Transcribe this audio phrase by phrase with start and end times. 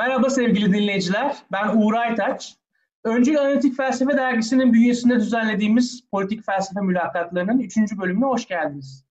[0.00, 2.56] Merhaba sevgili dinleyiciler, ben Uğur Aytaç.
[3.04, 7.76] Öncül Analitik Felsefe Dergisi'nin bünyesinde düzenlediğimiz politik felsefe mülakatlarının 3.
[7.76, 9.04] bölümüne hoş geldiniz.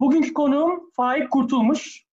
[0.00, 2.04] Bugünkü konuğum Faik Kurtulmuş.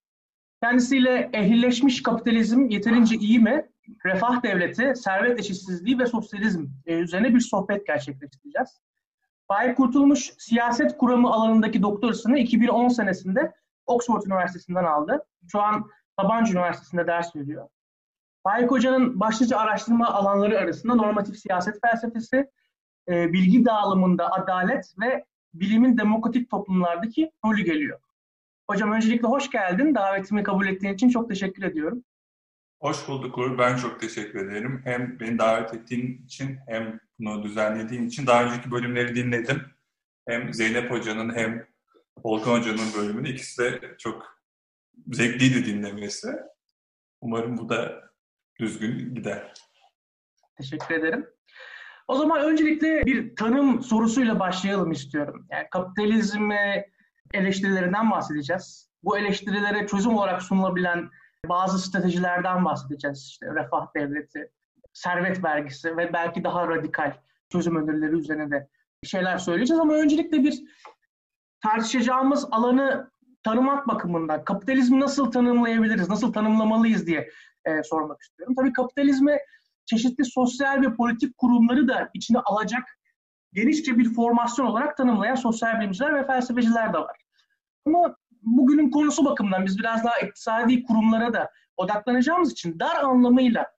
[0.63, 3.69] Kendisiyle ehlileşmiş kapitalizm yeterince iyi mi?
[4.05, 8.81] Refah devleti, servet eşitsizliği ve sosyalizm e, üzerine bir sohbet gerçekleştireceğiz.
[9.47, 13.53] Faik Kurtulmuş, siyaset kuramı alanındaki doktorasını 2010 senesinde
[13.85, 15.25] Oxford Üniversitesi'nden aldı.
[15.51, 15.89] Şu an
[16.19, 17.69] Sabancı Üniversitesi'nde ders veriyor.
[18.43, 22.49] Faik Hoca'nın başlıca araştırma alanları arasında normatif siyaset felsefesi,
[23.09, 27.99] e, bilgi dağılımında adalet ve bilimin demokratik toplumlardaki rolü geliyor.
[28.69, 29.95] Hocam öncelikle hoş geldin.
[29.95, 32.03] Davetimi kabul ettiğin için çok teşekkür ediyorum.
[32.81, 33.57] Hoş bulduk Uğur.
[33.57, 34.81] Ben çok teşekkür ederim.
[34.83, 38.27] Hem beni davet ettiğin için hem bunu düzenlediğin için.
[38.27, 39.61] Daha önceki bölümleri dinledim.
[40.27, 41.67] Hem Zeynep Hoca'nın hem
[42.23, 43.29] Volkan Hoca'nın bölümünü.
[43.29, 44.41] ikisi de çok
[45.11, 46.27] zevkliydi dinlemesi.
[47.21, 48.08] Umarım bu da
[48.59, 49.53] düzgün gider.
[50.57, 51.27] Teşekkür ederim.
[52.07, 55.47] O zaman öncelikle bir tanım sorusuyla başlayalım istiyorum.
[55.51, 56.85] Yani kapitalizmi
[57.33, 58.89] eleştirilerinden bahsedeceğiz.
[59.03, 61.09] Bu eleştirilere çözüm olarak sunulabilen
[61.45, 63.27] bazı stratejilerden bahsedeceğiz.
[63.31, 64.51] İşte refah devleti,
[64.93, 67.13] servet vergisi ve belki daha radikal
[67.51, 68.69] çözüm önerileri üzerine de
[69.03, 69.79] şeyler söyleyeceğiz.
[69.79, 70.63] Ama öncelikle bir
[71.61, 73.11] tartışacağımız alanı
[73.43, 77.29] tanımak bakımından kapitalizmi nasıl tanımlayabiliriz, nasıl tanımlamalıyız diye
[77.65, 78.55] e, sormak istiyorum.
[78.57, 79.37] Tabii kapitalizmi
[79.85, 82.99] çeşitli sosyal ve politik kurumları da içine alacak
[83.53, 87.17] genişçe bir formasyon olarak tanımlayan sosyal bilimciler ve felsefeciler de var.
[87.85, 93.71] Ama bugünün konusu bakımından biz biraz daha iktisadi kurumlara da odaklanacağımız için dar anlamıyla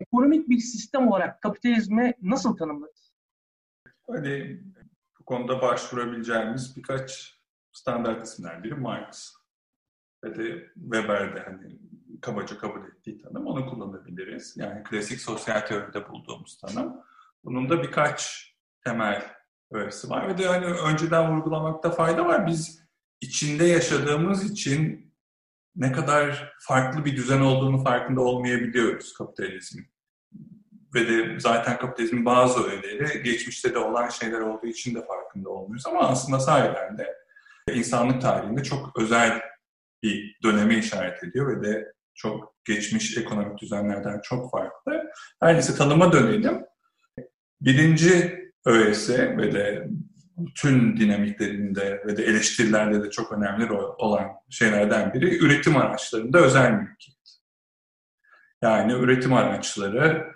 [0.00, 3.14] ekonomik bir sistem olarak kapitalizmi nasıl tanımlarız?
[4.10, 4.62] Hani
[5.20, 7.38] bu konuda başvurabileceğimiz birkaç
[7.72, 9.34] standart isimler biri Marx
[10.24, 11.78] ve de Weber'de hani
[12.20, 14.56] kabaca kabul ettiği tanım onu kullanabiliriz.
[14.56, 16.96] Yani klasik sosyal teoride bulduğumuz tanım.
[17.44, 18.48] Bunun da birkaç
[18.84, 19.32] temel
[19.70, 22.46] öğesi var ve de hani önceden vurgulamakta fayda var.
[22.46, 22.88] Biz
[23.20, 25.12] içinde yaşadığımız için
[25.76, 29.86] ne kadar farklı bir düzen olduğunu farkında olmayabiliyoruz kapitalizmin.
[30.94, 35.86] Ve de zaten kapitalizmin bazı öğeleri geçmişte de olan şeyler olduğu için de farkında olmuyoruz.
[35.86, 37.14] Ama aslında sahiden de
[37.74, 39.42] insanlık tarihinde çok özel
[40.02, 45.10] bir döneme işaret ediyor ve de çok geçmiş ekonomik düzenlerden çok farklı.
[45.40, 46.64] Her neyse tanıma dönelim.
[47.60, 49.88] Birinci öğesi ve de
[50.54, 57.18] tüm dinamiklerinde ve de eleştirilerde de çok önemli olan şeylerden biri üretim araçlarında özel mülkiyet.
[58.62, 60.32] Yani üretim araçları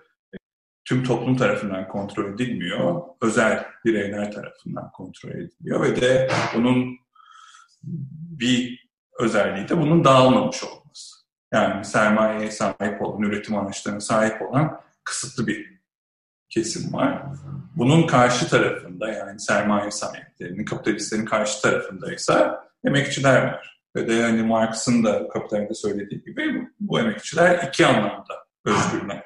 [0.85, 6.97] tüm toplum tarafından kontrol edilmiyor, özel bireyler tarafından kontrol ediliyor ve de bunun
[8.41, 8.89] bir
[9.19, 10.82] özelliği de bunun dağılmamış olması.
[11.53, 15.83] Yani sermayeye sahip olan, üretim araçlarına sahip olan kısıtlı bir
[16.49, 17.23] kesim var.
[17.77, 22.51] Bunun karşı tarafında yani sermaye sahiplerinin, kapitalistlerin karşı tarafında ise
[22.85, 23.83] emekçiler var.
[23.97, 29.25] Ve de hani Marx'ın da Kapital'de söylediği gibi bu emekçiler iki anlamda özgürler.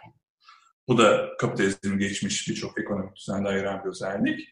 [0.89, 4.49] Bu da kapitalizmin geçmiş birçok ekonomik düzende ayıran bir özellik.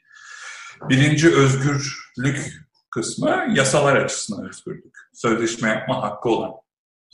[0.88, 2.52] Birinci özgürlük
[2.90, 4.94] kısmı yasalar açısından özgürlük.
[5.12, 6.52] Sözleşme yapma hakkı olan,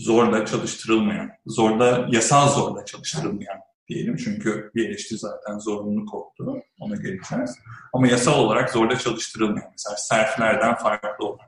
[0.00, 4.16] zorla çalıştırılmayan, zorla yasal zorla çalıştırılmayan diyelim.
[4.16, 6.62] Çünkü bir eleştiri zaten zorunluluk oldu.
[6.80, 7.58] Ona geleceğiz.
[7.92, 9.70] Ama yasal olarak zorla çalıştırılmayan.
[9.70, 11.46] Mesela serflerden farklı olan.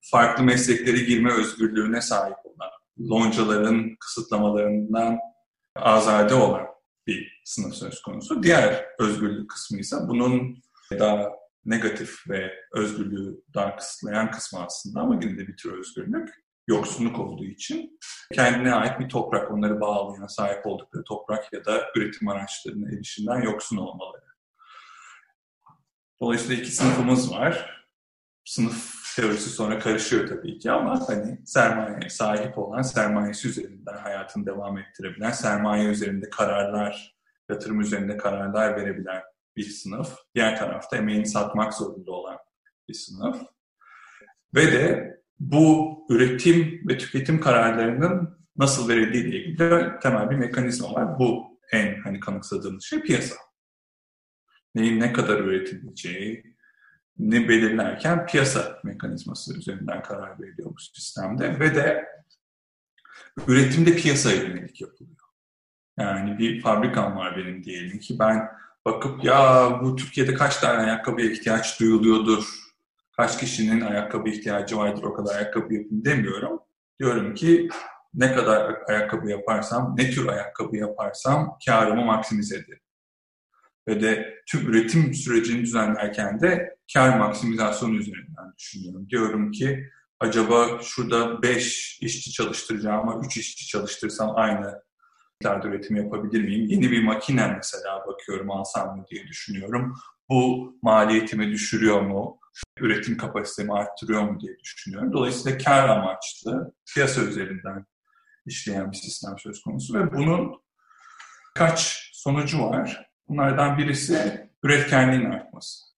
[0.00, 2.70] Farklı mesleklere girme özgürlüğüne sahip olan.
[3.10, 5.18] Loncaların kısıtlamalarından
[5.76, 6.66] azade olan
[7.06, 8.42] bir sınıf söz konusu.
[8.42, 10.62] Diğer özgürlük kısmı ise bunun
[10.98, 11.28] daha
[11.64, 17.44] negatif ve özgürlüğü daha kısıtlayan kısmı aslında ama yine de bir tür özgürlük yoksunluk olduğu
[17.44, 17.98] için
[18.34, 23.76] kendine ait bir toprak, onları bağlayan, sahip oldukları toprak ya da üretim araçlarına erişimden yoksun
[23.76, 24.24] olmaları.
[26.20, 27.84] Dolayısıyla iki sınıfımız var.
[28.44, 34.78] Sınıf teorisi sonra karışıyor tabii ki ama hani sermaye sahip olan, sermayesi üzerinden hayatını devam
[34.78, 37.16] ettirebilen, sermaye üzerinde kararlar,
[37.50, 39.22] yatırım üzerinde kararlar verebilen
[39.56, 40.16] bir sınıf.
[40.34, 42.38] Diğer tarafta emeğini satmak zorunda olan
[42.88, 43.42] bir sınıf.
[44.54, 51.18] Ve de bu üretim ve tüketim kararlarının nasıl verildiği ile ilgili temel bir mekanizma var.
[51.18, 53.34] Bu en hani kanıksadığımız şey piyasa.
[54.74, 56.56] Neyin ne kadar üretileceği,
[57.18, 62.08] ne belirlerken piyasa mekanizması üzerinden karar veriliyor bu sistemde ve de
[63.46, 65.16] üretimde piyasaya yönelik yapılıyor.
[65.98, 68.48] Yani bir fabrikam var benim diyelim ki ben
[68.84, 72.67] bakıp ya bu Türkiye'de kaç tane ayakkabıya ihtiyaç duyuluyordur
[73.18, 76.60] kaç kişinin ayakkabı ihtiyacı vardır o kadar ayakkabı yapın demiyorum.
[77.00, 77.68] Diyorum ki
[78.14, 82.80] ne kadar ayakkabı yaparsam, ne tür ayakkabı yaparsam karımı maksimize ederim.
[83.88, 89.08] Ve de tüm üretim sürecini düzenlerken de kar maksimizasyonu üzerinden düşünüyorum.
[89.08, 89.84] Diyorum ki
[90.20, 94.82] acaba şurada 5 işçi çalıştıracağıma 3 işçi çalıştırsam aynı
[95.40, 96.66] miktarda üretim yapabilir miyim?
[96.68, 99.94] Yeni bir makine mesela bakıyorum alsam mı diye düşünüyorum.
[100.28, 102.38] Bu maliyetimi düşürüyor mu?
[102.80, 105.12] Üretim kapasitemi arttırıyor mu diye düşünüyorum.
[105.12, 107.86] Dolayısıyla kar amaçlı piyasa üzerinden
[108.46, 110.62] işleyen bir sistem söz konusu ve bunun
[111.54, 113.10] kaç sonucu var?
[113.28, 115.88] Bunlardan birisi üretkenliğin artması.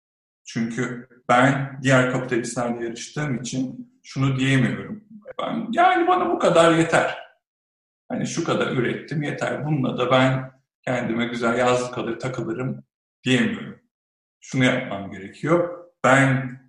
[0.45, 5.05] Çünkü ben diğer kapitalistlerle yarıştığım için şunu diyemiyorum.
[5.41, 7.19] Ben, yani bana bu kadar yeter.
[8.09, 9.67] Hani şu kadar ürettim yeter.
[9.67, 10.53] Bununla da ben
[10.85, 12.85] kendime güzel yazlık alır takılırım
[13.25, 13.81] diyemiyorum.
[14.41, 15.80] Şunu yapmam gerekiyor.
[16.05, 16.61] Ben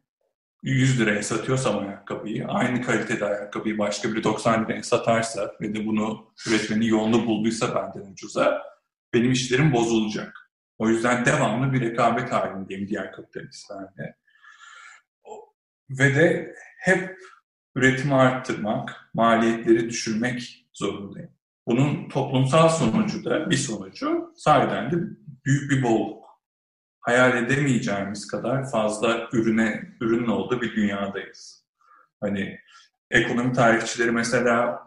[0.63, 6.33] 100 liraya satıyorsam ayakkabıyı, aynı kalitede ayakkabıyı başka biri 90 liraya satarsa ve de bunu
[6.47, 8.63] üretmenin yolunu bulduysa benden ucuza,
[9.13, 10.51] benim işlerim bozulacak.
[10.77, 14.15] O yüzden devamlı bir rekabet halindeyim diğer kapitalistlerle.
[15.89, 17.17] Ve de hep
[17.75, 21.31] üretimi arttırmak, maliyetleri düşürmek zorundayım.
[21.67, 24.95] Bunun toplumsal sonucu da bir sonucu sahiden de
[25.45, 26.20] büyük bir bolluk.
[27.01, 31.65] Hayal edemeyeceğimiz kadar fazla ürüne, ürünün olduğu bir dünyadayız.
[32.21, 32.59] Hani
[33.11, 34.83] ekonomi tarihçileri mesela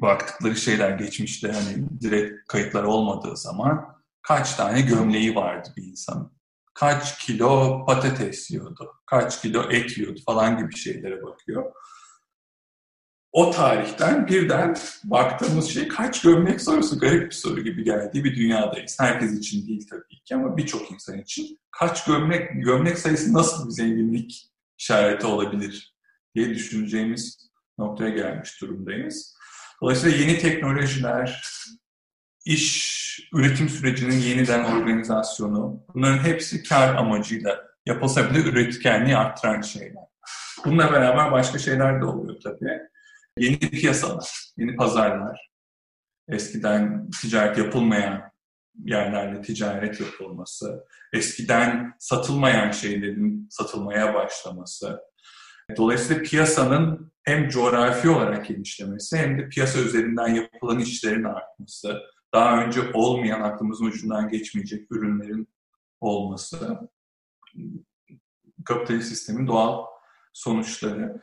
[0.00, 6.32] baktıkları şeyler geçmişte hani direkt kayıtlar olmadığı zaman kaç tane gömleği vardı bir insanın.
[6.74, 11.72] Kaç kilo patates yiyordu, kaç kilo et yiyordu falan gibi şeylere bakıyor
[13.32, 18.96] o tarihten birden baktığımız şey kaç gömlek sorusu garip bir soru gibi geldiği bir dünyadayız.
[19.00, 23.72] Herkes için değil tabii ki ama birçok insan için kaç gömlek gömlek sayısı nasıl bir
[23.72, 25.96] zenginlik işareti olabilir
[26.34, 29.36] diye düşüneceğimiz noktaya gelmiş durumdayız.
[29.82, 31.42] Dolayısıyla yeni teknolojiler,
[32.44, 32.92] iş
[33.34, 40.04] üretim sürecinin yeniden organizasyonu, bunların hepsi kar amacıyla yapılsa bile üretkenliği arttıran şeyler.
[40.64, 42.91] Bununla beraber başka şeyler de oluyor tabii
[43.38, 45.50] yeni piyasalar, yeni pazarlar,
[46.28, 48.32] eskiden ticaret yapılmayan
[48.84, 55.00] yerlerle ticaret yapılması, eskiden satılmayan şeylerin satılmaya başlaması.
[55.76, 62.00] Dolayısıyla piyasanın hem coğrafi olarak genişlemesi hem de piyasa üzerinden yapılan işlerin artması,
[62.34, 65.48] daha önce olmayan aklımızın ucundan geçmeyecek ürünlerin
[66.00, 66.78] olması
[68.64, 69.86] kapitalist sistemin doğal
[70.32, 71.20] sonuçları.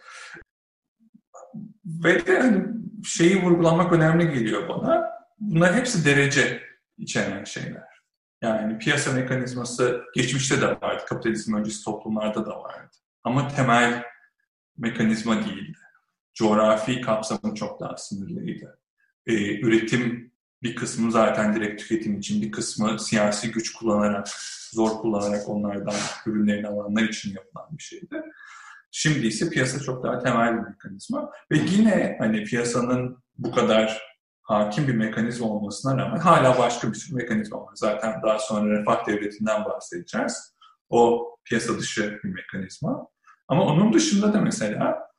[1.85, 2.67] Ve de hani
[3.05, 5.09] şeyi vurgulamak önemli geliyor bana.
[5.39, 6.61] Bunlar hepsi derece
[6.97, 7.89] içeren şeyler.
[8.41, 12.95] Yani piyasa mekanizması geçmişte de vardı, kapitalizm öncesi toplumlarda da vardı.
[13.23, 14.03] Ama temel
[14.77, 15.77] mekanizma değildi.
[16.33, 18.79] Coğrafi kapsamı çok daha sınırlıydı.
[19.27, 20.31] Ee, üretim
[20.63, 24.27] bir kısmı zaten direkt tüketim için, bir kısmı siyasi güç kullanarak,
[24.71, 25.95] zor kullanarak onlardan
[26.25, 28.21] ürünlerini alanlar için yapılan bir şeydi.
[28.91, 34.01] Şimdi ise piyasa çok daha temel bir mekanizma ve yine hani piyasanın bu kadar
[34.41, 37.71] hakim bir mekanizma olmasına rağmen hala başka bir sürü mekanizma var.
[37.75, 40.55] Zaten daha sonra refah devletinden bahsedeceğiz.
[40.89, 43.07] O piyasa dışı bir mekanizma.
[43.47, 45.09] Ama onun dışında da mesela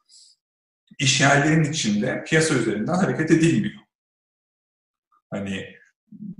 [0.98, 3.80] iş yerlerinin içinde piyasa üzerinden hareket edilmiyor.
[5.30, 5.66] Hani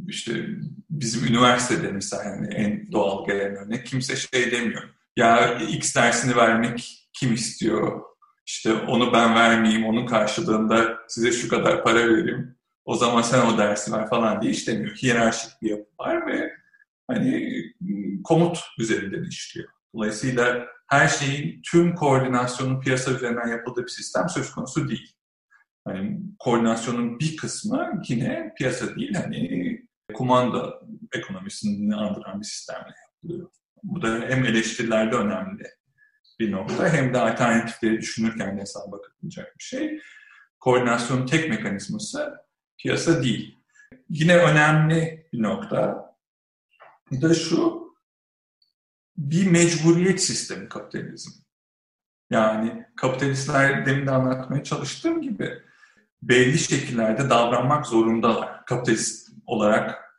[0.08, 0.46] işte
[0.90, 4.82] bizim üniversitede mesela yani en doğal gelen örnek kimse şey demiyor.
[5.16, 8.02] Ya X dersini vermek kim istiyor?
[8.46, 12.56] İşte onu ben vermeyeyim, onun karşılığında size şu kadar para vereyim.
[12.84, 14.96] O zaman sen o dersi ver falan diye işlemiyor.
[14.96, 16.52] Hiyerarşik bir yapı var ve
[17.06, 17.62] hani
[18.24, 19.68] komut üzerinden işliyor.
[19.94, 25.12] Dolayısıyla her şeyin tüm koordinasyonun piyasa üzerinden yapıldığı bir sistem söz konusu değil.
[25.84, 29.80] Hani koordinasyonun bir kısmı yine piyasa değil hani
[30.14, 30.80] kumanda
[31.12, 33.50] ekonomisini andıran bir sistemle yapılıyor.
[33.82, 35.64] Bu da hem eleştirilerde önemli
[36.40, 40.00] bir nokta hem de alternatifleri düşünürken hesaba katılacak bir şey.
[40.60, 42.36] Koordinasyonun tek mekanizması
[42.78, 43.58] piyasa değil.
[44.08, 46.10] Yine önemli bir nokta
[47.12, 47.90] da şu,
[49.16, 51.30] bir mecburiyet sistemi kapitalizm.
[52.30, 55.62] Yani kapitalistler demin de anlatmaya çalıştığım gibi
[56.22, 58.64] belli şekillerde davranmak zorundalar.
[58.66, 60.10] Kapitalist olarak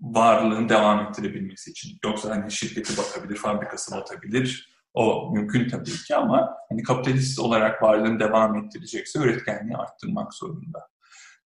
[0.00, 1.98] varlığını devam ettirebilmesi için.
[2.04, 8.20] Yoksa hani şirketi batabilir, fabrikası batabilir, o mümkün tabii ki ama hani kapitalist olarak varlığını
[8.20, 10.88] devam ettirecekse üretkenliği arttırmak zorunda.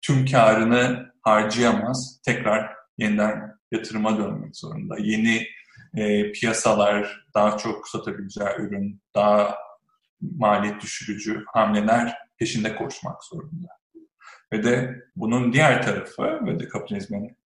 [0.02, 4.96] Tüm karını harcayamaz, tekrar yeniden yatırıma dönmek zorunda.
[4.98, 5.46] Yeni
[5.94, 9.56] e, piyasalar, daha çok satabileceği ürün, daha
[10.20, 13.68] maliyet düşürücü hamleler peşinde koşmak zorunda.
[14.52, 17.36] Ve de bunun diğer tarafı ve de kapitalizmin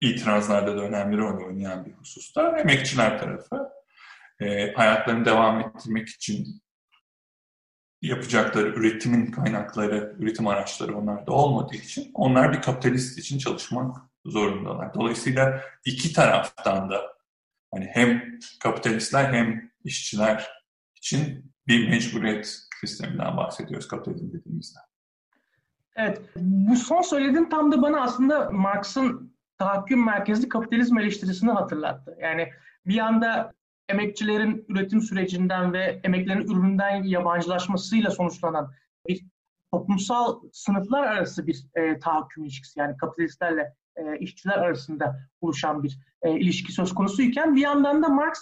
[0.00, 3.77] itirazlarda da önemli rol oynayan bir hususta emekçiler tarafı
[4.40, 6.62] e, hayatlarını devam ettirmek için
[8.02, 14.94] yapacakları üretimin kaynakları, üretim araçları onlarda olmadığı için onlar bir kapitalist için çalışmak zorundalar.
[14.94, 17.02] Dolayısıyla iki taraftan da
[17.74, 20.48] hani hem kapitalistler hem işçiler
[20.96, 24.78] için bir mecburiyet sisteminden bahsediyoruz kapitalizm dediğimizde.
[25.96, 32.16] Evet, bu son söylediğin tam da bana aslında Marx'ın tahakküm merkezli kapitalizm eleştirisini hatırlattı.
[32.20, 32.52] Yani
[32.86, 33.52] bir yanda
[33.88, 38.72] emekçilerin üretim sürecinden ve emeklerin ürününden yabancılaşmasıyla sonuçlanan
[39.08, 39.24] bir
[39.72, 46.30] toplumsal sınıflar arası bir e, tahakküm ilişkisi yani kapitalistlerle e, işçiler arasında oluşan bir e,
[46.30, 48.38] ilişki söz konusuyken bir yandan da Marx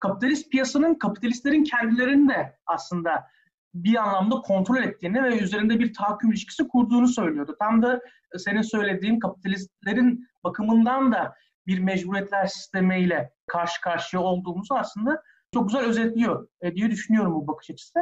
[0.00, 3.26] kapitalist piyasanın kapitalistlerin kendilerini de aslında
[3.74, 7.56] bir anlamda kontrol ettiğini ve üzerinde bir tahakküm ilişkisi kurduğunu söylüyordu.
[7.58, 8.00] Tam da
[8.36, 11.34] senin söylediğin kapitalistlerin bakımından da
[11.70, 15.22] bir mecburiyetler sistemiyle karşı karşıya olduğumuzu aslında
[15.54, 17.98] çok güzel özetliyor e, diye düşünüyorum bu bakış açısı.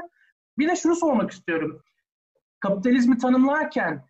[0.58, 1.82] Bir de şunu sormak istiyorum.
[2.60, 4.04] Kapitalizmi tanımlarken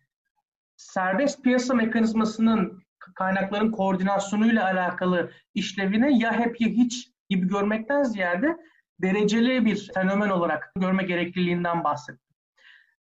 [0.75, 2.83] serbest piyasa mekanizmasının
[3.15, 8.57] kaynakların koordinasyonuyla alakalı işlevini ya hep ya hiç gibi görmekten ziyade
[9.01, 12.35] dereceli bir fenomen olarak görme gerekliliğinden bahsettim.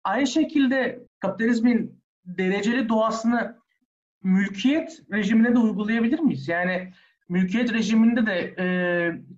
[0.04, 3.56] Aynı şekilde kapitalizmin dereceli doğasını
[4.22, 6.48] mülkiyet rejimine de uygulayabilir miyiz?
[6.48, 6.92] Yani
[7.28, 8.66] mülkiyet rejiminde de e,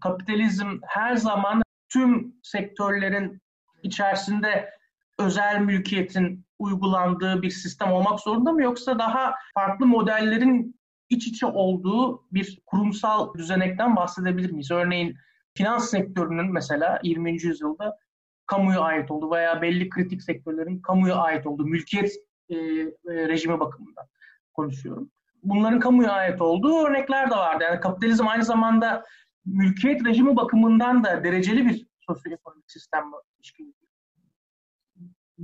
[0.00, 3.42] kapitalizm her zaman tüm sektörlerin
[3.82, 4.70] içerisinde
[5.18, 12.24] özel mülkiyetin uygulandığı bir sistem olmak zorunda mı yoksa daha farklı modellerin iç içe olduğu
[12.32, 14.70] bir kurumsal düzenekten bahsedebilir miyiz?
[14.70, 15.16] Örneğin
[15.54, 17.42] finans sektörünün mesela 20.
[17.42, 17.98] yüzyılda
[18.46, 22.12] kamuya ait olduğu veya belli kritik sektörlerin kamuya ait olduğu mülkiyet
[22.48, 24.06] e, e, rejimi bakımından
[24.58, 25.10] konuşuyorum.
[25.42, 27.64] Bunların kamuya ait olduğu örnekler de vardı.
[27.64, 29.04] Yani kapitalizm aynı zamanda
[29.46, 33.04] mülkiyet rejimi bakımından da dereceli bir sosyoekonomik sistem
[33.38, 33.72] ilişkili.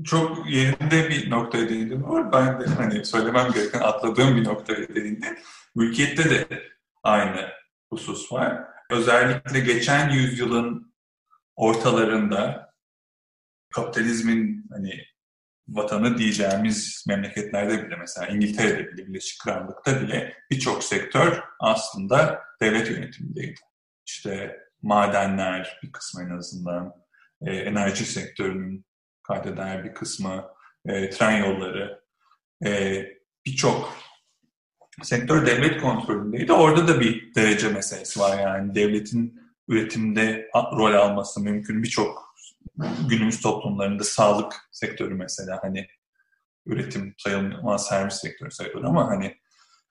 [0.05, 2.33] Çok yerinde bir noktaya değindim var.
[2.33, 5.37] Ben de hani söylemem gereken atladığım bir noktaya değindim.
[5.75, 6.63] Mülkiyette de
[7.03, 7.49] aynı
[7.91, 8.65] husus var.
[8.91, 10.95] Özellikle geçen yüzyılın
[11.57, 12.73] ortalarında
[13.71, 15.14] kapitalizmin hani
[15.69, 23.61] vatanı diyeceğimiz memleketlerde bile mesela İngiltere'de bile, Birleşik Krallık'ta bile birçok sektör aslında devlet yönetimindeydi.
[24.07, 26.95] İşte madenler bir kısmı en azından,
[27.47, 28.85] e, enerji sektörünün
[29.23, 30.45] kaydeder bir kısmı,
[30.87, 32.05] e, tren yolları,
[32.67, 33.03] e,
[33.47, 33.97] birçok
[35.03, 36.53] sektör devlet kontrolündeydi.
[36.53, 41.83] Orada da bir derece meselesi var yani devletin üretimde rol alması mümkün.
[41.83, 42.24] Birçok
[43.09, 45.87] günümüz toplumlarında sağlık sektörü mesela hani
[46.67, 49.37] üretim sayılmaz servis sektörü sayılır ama hani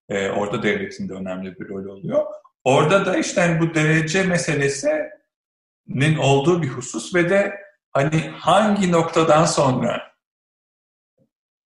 [0.10, 2.25] e, orada devletin de önemli bir rol oluyor.
[2.63, 7.60] Orada da işte hani bu derece meselesinin olduğu bir husus ve de
[7.92, 10.13] hani hangi noktadan sonra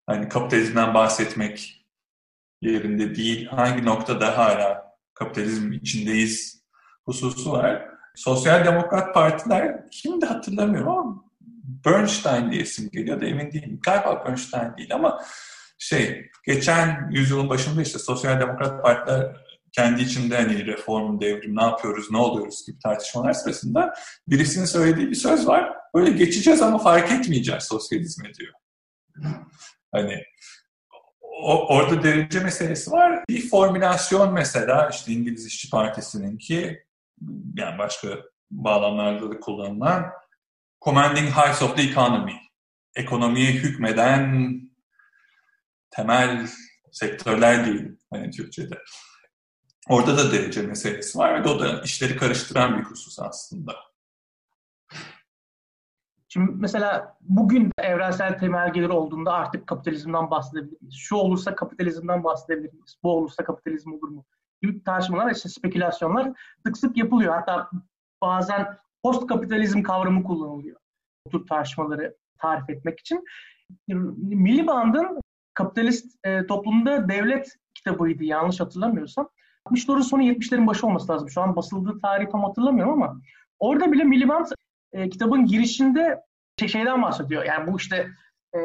[0.06, 1.86] hani kapitalizmden bahsetmek
[2.62, 6.64] yerinde değil, hangi noktada hala kapitalizm içindeyiz
[7.06, 7.97] hususu var.
[8.18, 11.24] Sosyal Demokrat Partiler kimdi hatırlamıyorum ama
[11.86, 13.80] Bernstein diye isim geliyor da emin değilim.
[13.84, 15.24] Galiba Bernstein değil ama
[15.78, 22.12] şey geçen yüzyılın başında işte Sosyal Demokrat Partiler kendi içinde hani reform, devrim, ne yapıyoruz,
[22.12, 23.94] ne oluyoruz gibi tartışmalar sırasında
[24.28, 25.74] birisinin söylediği bir söz var.
[25.96, 28.54] Böyle geçeceğiz ama fark etmeyeceğiz sosyalizme diyor.
[29.92, 30.24] Hani
[31.22, 33.24] o, orada derece meselesi var.
[33.30, 36.87] Bir formülasyon mesela işte İngiliz İşçi Partisi'nin ki
[37.56, 38.08] yani başka
[38.52, 40.12] bağlamlarda da kullanılan
[40.82, 42.34] commanding heights of the economy.
[42.96, 44.62] Ekonomiye hükmeden
[45.90, 46.48] temel
[46.92, 48.82] sektörler değil hani Türkçe'de.
[49.90, 53.76] Orada da derece meselesi var ve o da işleri karıştıran bir husus aslında.
[56.30, 60.96] Şimdi mesela bugün evrensel temel gelir olduğunda artık kapitalizmden bahsedebilir miyiz?
[61.00, 62.98] Şu olursa kapitalizmden bahsedebilir miyiz?
[63.04, 64.26] Bu olursa kapitalizm olur mu?
[64.62, 66.32] Gibi tartışmalar, işte spekülasyonlar
[66.66, 67.34] sık sık yapılıyor.
[67.34, 67.70] Hatta
[68.22, 70.80] bazen post kapitalizm kavramı kullanılıyor.
[71.26, 73.26] Bu tür tartışmaları tarif etmek için.
[74.18, 75.22] Miliband'ın
[75.54, 79.30] kapitalist e, toplumda devlet kitabıydı yanlış hatırlamıyorsam.
[79.66, 81.30] 60'ların sonu 70'lerin başı olması lazım.
[81.30, 83.22] Şu an basıldığı tarihi tam hatırlamıyorum ama
[83.60, 84.46] orada bile Miliband
[84.92, 86.22] e, kitabın girişinde
[86.60, 87.44] şey, şeyden bahsediyor.
[87.44, 88.10] Yani bu işte
[88.56, 88.60] e,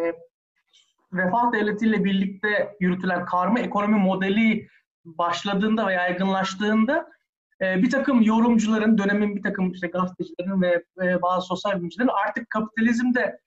[1.12, 4.68] refah devletiyle birlikte yürütülen karma ekonomi modeli
[5.04, 7.08] başladığında ve yaygınlaştığında
[7.60, 12.50] e, bir takım yorumcuların, dönemin bir takım işte gazetecilerin ve, ve bazı sosyal bilimcilerin artık
[12.50, 13.38] kapitalizmde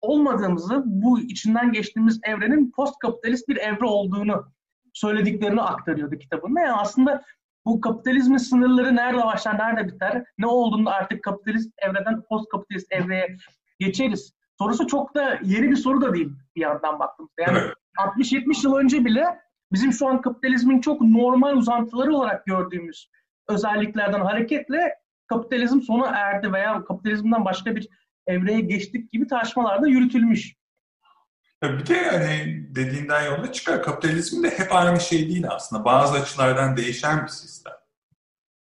[0.00, 4.52] olmadığımızı, bu içinden geçtiğimiz evrenin post kapitalist bir evre olduğunu
[4.92, 6.60] söylediklerini aktarıyordu kitabında.
[6.60, 7.24] Yani aslında
[7.64, 13.36] bu kapitalizmin sınırları nerede başlar, nerede biter, ne olduğunda artık kapitalist evreden post kapitalist evreye
[13.78, 14.32] geçeriz.
[14.58, 17.42] Sorusu çok da yeni bir soru da değil bir yandan baktığımızda.
[17.42, 17.74] Yani evet.
[18.16, 19.40] 60-70 yıl önce bile
[19.76, 23.10] bizim şu an kapitalizmin çok normal uzantıları olarak gördüğümüz
[23.48, 24.94] özelliklerden hareketle
[25.26, 27.88] kapitalizm sona erdi veya kapitalizmden başka bir
[28.26, 30.54] evreye geçtik gibi tartışmalarda yürütülmüş.
[31.62, 33.82] Bir de hani dediğinden yola çıkar.
[33.82, 35.84] Kapitalizm de hep aynı şey değil aslında.
[35.84, 37.72] Bazı açılardan değişen bir sistem.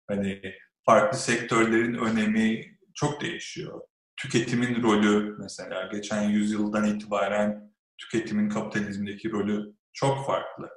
[0.08, 0.42] Hani
[0.86, 3.82] farklı sektörlerin önemi çok değişiyor.
[4.18, 10.70] Tüketimin rolü mesela geçen yüzyıldan itibaren tüketimin kapitalizmdeki rolü çok farklı.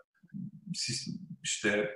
[1.42, 1.90] İşte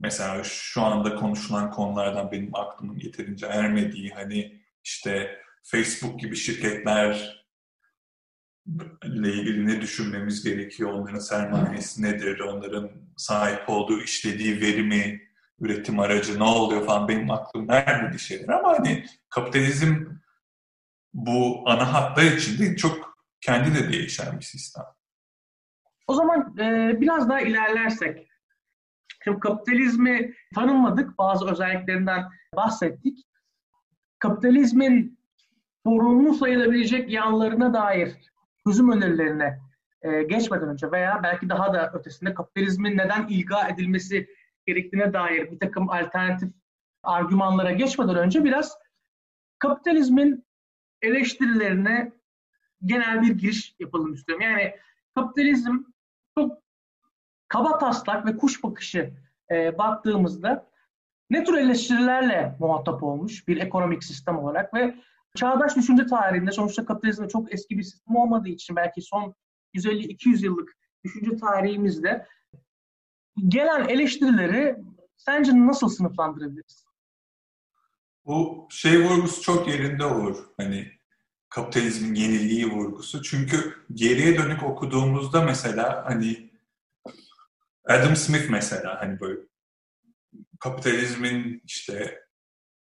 [0.00, 7.44] mesela şu anda konuşulan konulardan benim aklımın yeterince ermediği hani işte Facebook gibi şirketler
[9.04, 15.22] ile ilgili ne düşünmemiz gerekiyor, onların sermayesi nedir, onların sahip olduğu işlediği verimi,
[15.60, 20.04] üretim aracı ne oluyor falan benim aklım ermedi şeyler ama hani kapitalizm
[21.14, 24.84] bu ana hatlar içinde çok kendi de değişen bir sistem.
[26.06, 28.28] O zaman e, biraz daha ilerlersek,
[29.24, 32.24] şimdi kapitalizmi tanımladık, bazı özelliklerinden
[32.56, 33.18] bahsettik.
[34.18, 35.18] Kapitalizmin
[35.86, 38.12] sorumlu sayılabilecek yanlarına dair
[38.66, 39.60] çözüm önerilerine
[40.02, 44.28] e, geçmeden önce veya belki daha da ötesinde kapitalizmin neden ilga edilmesi
[44.66, 46.52] gerektiğine dair bir takım alternatif
[47.02, 48.78] argümanlara geçmeden önce biraz
[49.58, 50.44] kapitalizmin
[51.02, 52.12] eleştirilerine
[52.84, 54.44] genel bir giriş yapalım istiyorum.
[54.44, 54.74] Yani
[55.14, 55.78] kapitalizm
[56.38, 56.58] çok
[57.48, 59.14] kaba taslak ve kuş bakışı
[59.50, 60.70] e, baktığımızda
[61.30, 64.94] ne tür eleştirilerle muhatap olmuş bir ekonomik sistem olarak ve
[65.36, 69.34] çağdaş düşünce tarihinde sonuçta kapitalizm çok eski bir sistem olmadığı için belki son
[69.74, 72.26] 150-200 yıllık düşünce tarihimizde
[73.48, 74.76] gelen eleştirileri
[75.16, 76.84] sence nasıl sınıflandırabiliriz?
[78.26, 80.38] Bu şey vurgusu çok yerinde olur.
[80.56, 80.93] Hani
[81.54, 83.22] kapitalizmin yeniliği vurgusu.
[83.22, 86.50] Çünkü geriye dönük okuduğumuzda mesela hani
[87.88, 89.40] Adam Smith mesela hani böyle
[90.60, 92.20] kapitalizmin işte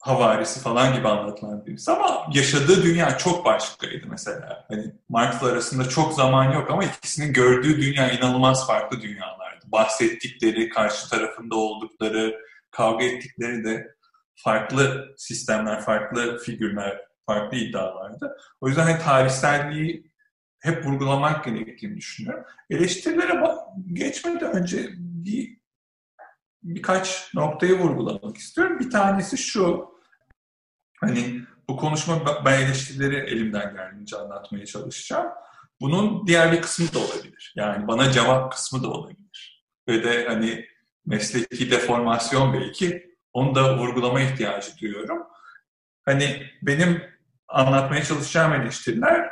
[0.01, 4.65] havarisi falan gibi anlatılan birisi ama yaşadığı dünya çok başkaydı mesela.
[4.69, 9.65] Hani Marx'la arasında çok zaman yok ama ikisinin gördüğü dünya inanılmaz farklı dünyalardı.
[9.67, 13.95] Bahsettikleri, karşı tarafında oldukları, kavga ettikleri de
[14.35, 18.37] farklı sistemler, farklı figürler, farklı iddialardı.
[18.61, 20.13] O yüzden hani tarihselliği
[20.59, 22.45] hep vurgulamak gerektiğini düşünüyorum.
[22.71, 23.45] Eleştirilere
[23.93, 25.59] geçmeden önce bir
[26.63, 28.79] birkaç noktayı vurgulamak istiyorum.
[28.81, 29.95] Bir tanesi şu,
[31.05, 35.27] Hani bu konuşma ben eleştirileri elimden geldiğince anlatmaya çalışacağım.
[35.81, 37.53] Bunun diğer bir kısmı da olabilir.
[37.57, 39.65] Yani bana cevap kısmı da olabilir.
[39.89, 40.67] Ve de hani
[41.07, 45.23] mesleki deformasyon belki onu da vurgulama ihtiyacı duyuyorum.
[46.05, 47.03] Hani benim
[47.49, 49.31] anlatmaya çalışacağım eleştiriler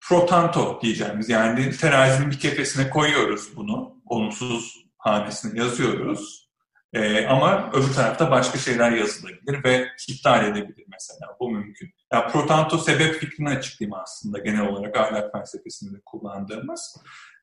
[0.00, 4.02] protanto diyeceğimiz yani terazinin bir kefesine koyuyoruz bunu.
[4.06, 6.48] Olumsuz hanesine yazıyoruz.
[6.92, 11.36] E, ama öbür tarafta başka şeyler yazılabilir ve iptal edebilir mesela.
[11.40, 11.90] Bu mümkün.
[12.12, 16.96] Ya protanto sebep fikrini açıklayayım aslında genel olarak ahlak felsefesinde kullandığımız.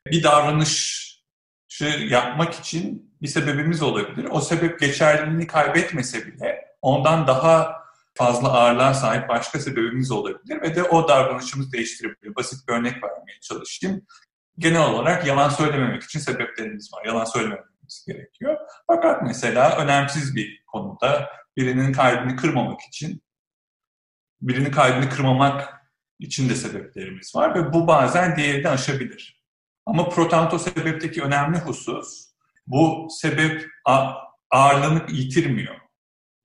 [0.07, 1.15] Bir davranışı
[2.09, 4.27] yapmak için bir sebebimiz olabilir.
[4.31, 7.84] O sebep geçerliliğini kaybetmese bile ondan daha
[8.15, 12.35] fazla ağırlığa sahip başka sebebimiz olabilir ve de o davranışımızı değiştirebilir.
[12.35, 14.01] Basit bir örnek vermeye çalışayım.
[14.57, 17.05] Genel olarak yalan söylememek için sebeplerimiz var.
[17.05, 18.57] Yalan söylememek etmesi gerekiyor.
[18.87, 23.21] Fakat mesela önemsiz bir konuda birinin kalbini kırmamak için,
[24.41, 25.73] birinin kalbini kırmamak
[26.19, 29.43] için de sebeplerimiz var ve bu bazen diğerini aşabilir.
[29.85, 32.27] Ama protanto sebepteki önemli husus,
[32.67, 33.65] bu sebep
[34.51, 35.84] ağırlığını yitirmiyor.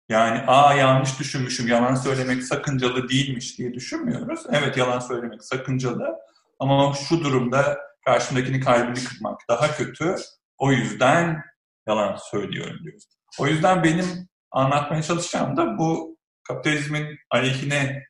[0.10, 4.43] Yani a yanlış düşünmüşüm, yalan söylemek sakıncalı değilmiş diye düşünmüyoruz.
[4.52, 6.15] Evet yalan söylemek sakıncalı
[6.60, 10.15] ama şu durumda karşımdakinin kalbini kırmak daha kötü.
[10.58, 11.43] O yüzden
[11.88, 13.04] yalan söylüyorum diyoruz.
[13.39, 14.06] O yüzden benim
[14.52, 18.04] anlatmaya çalışacağım da bu kapitalizmin aleyhine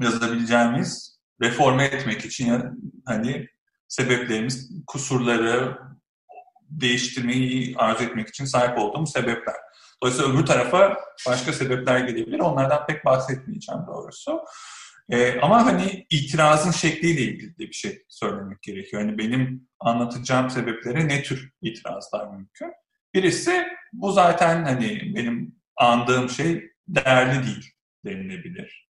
[0.00, 2.62] yazabileceğimiz reforme etmek için
[3.06, 3.46] hani
[3.88, 5.78] sebeplerimiz, kusurları
[6.70, 9.54] değiştirmeyi arzu etmek için sahip olduğumuz sebepler.
[10.02, 12.38] Dolayısıyla öbür tarafa başka sebepler gelebilir.
[12.38, 14.40] Onlardan pek bahsetmeyeceğim doğrusu.
[15.10, 19.02] Ee, ama hani itirazın şekliyle ilgili de bir şey söylemek gerekiyor.
[19.02, 22.72] Hani benim anlatacağım sebeplere ne tür itirazlar mümkün?
[23.14, 27.72] Birisi bu zaten hani benim andığım şey değerli değil
[28.04, 28.90] denilebilir.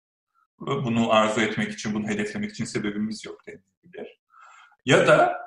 [0.59, 4.19] bunu arzu etmek için, bunu hedeflemek için sebebimiz yok denilebilir.
[4.85, 5.37] Ya da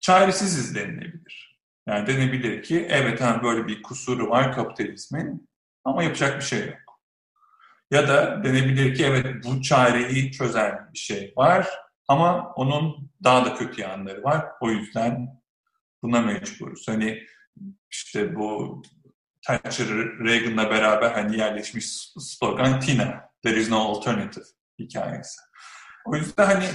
[0.00, 1.51] çaresiziz denilebilir.
[1.86, 5.48] Yani denebilir ki evet hani böyle bir kusuru var kapitalizmin
[5.84, 7.00] ama yapacak bir şey yok.
[7.90, 11.68] Ya da denebilir ki evet bu çareyi çözen bir şey var
[12.08, 14.46] ama onun daha da kötü yanları var.
[14.60, 15.42] O yüzden
[16.02, 16.88] buna mecburuz.
[16.88, 17.22] Hani
[17.90, 18.82] işte bu
[19.46, 19.88] Thatcher
[20.24, 21.86] Reagan'la beraber hani yerleşmiş
[22.18, 24.44] slogan Tina, there is no alternative
[24.78, 25.40] hikayesi.
[26.04, 26.66] O yüzden hani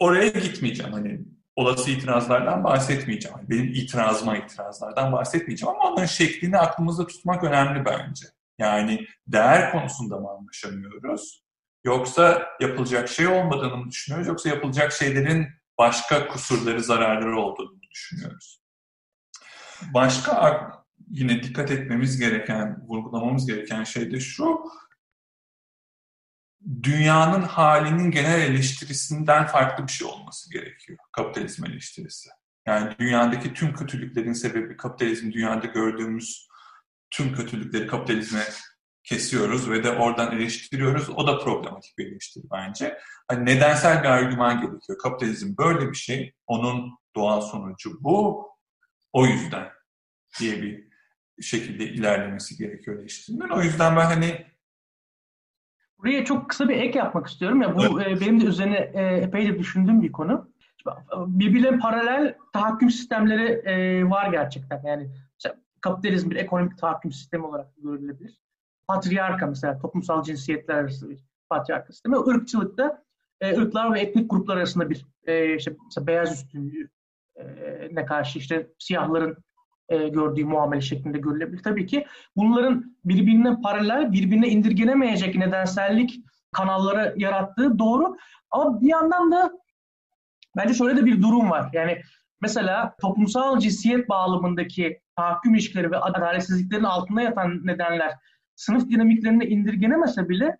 [0.00, 0.92] oraya gitmeyeceğim.
[0.92, 1.20] Hani
[1.56, 3.38] olası itirazlardan bahsetmeyeceğim.
[3.42, 8.26] Benim itirazıma itirazlardan bahsetmeyeceğim ama onların şeklini aklımızda tutmak önemli bence.
[8.58, 11.44] Yani değer konusunda mı anlaşamıyoruz?
[11.84, 14.28] Yoksa yapılacak şey olmadığını mı düşünüyoruz?
[14.28, 18.60] Yoksa yapılacak şeylerin başka kusurları, zararları olduğunu düşünüyoruz?
[19.94, 20.60] Başka
[21.10, 24.60] yine dikkat etmemiz gereken, vurgulamamız gereken şey de şu,
[26.82, 30.98] dünyanın halinin genel eleştirisinden farklı bir şey olması gerekiyor.
[31.12, 32.28] Kapitalizm eleştirisi.
[32.66, 36.48] Yani dünyadaki tüm kötülüklerin sebebi kapitalizm, dünyada gördüğümüz
[37.10, 38.42] tüm kötülükleri kapitalizme
[39.04, 41.10] kesiyoruz ve de oradan eleştiriyoruz.
[41.10, 42.98] O da problematik bir eleştiri bence.
[43.28, 44.98] Hani nedensel bir argüman gerekiyor.
[44.98, 46.32] Kapitalizm böyle bir şey.
[46.46, 48.48] Onun doğal sonucu bu.
[49.12, 49.68] O yüzden
[50.40, 50.88] diye bir
[51.42, 53.48] şekilde ilerlemesi gerekiyor eleştirinin.
[53.48, 54.53] O yüzden ben hani
[56.04, 57.62] Buraya çok kısa bir ek yapmak istiyorum.
[57.62, 58.18] ya Bu evet.
[58.18, 60.50] e, benim de üzerine e, epey de düşündüğüm bir konu.
[61.26, 64.82] Birbirine paralel tahakküm sistemleri e, var gerçekten.
[64.84, 65.10] Yani
[65.80, 68.40] kapitalizm bir ekonomik tahakküm sistemi olarak görülebilir.
[68.88, 72.16] Patriarka mesela toplumsal cinsiyetler arası bir patriarka sistemi.
[72.26, 73.02] Irkçılıkta
[73.40, 76.88] e, ırklar ve etnik gruplar arasında bir e, işte mesela beyaz üstünlüğü
[77.36, 77.44] e,
[77.92, 79.36] ne karşı işte siyahların
[79.88, 81.62] e, gördüğü muamele şeklinde görülebilir.
[81.62, 86.20] Tabii ki bunların birbirine paralel, birbirine indirgenemeyecek nedensellik
[86.52, 88.16] kanalları yarattığı doğru.
[88.50, 89.52] Ama bir yandan da
[90.56, 91.70] bence şöyle de bir durum var.
[91.72, 92.00] Yani
[92.40, 98.14] mesela toplumsal cinsiyet bağlamındaki tahakküm ilişkileri ve adaletsizliklerin altında yatan nedenler
[98.54, 100.56] sınıf dinamiklerine indirgenemese bile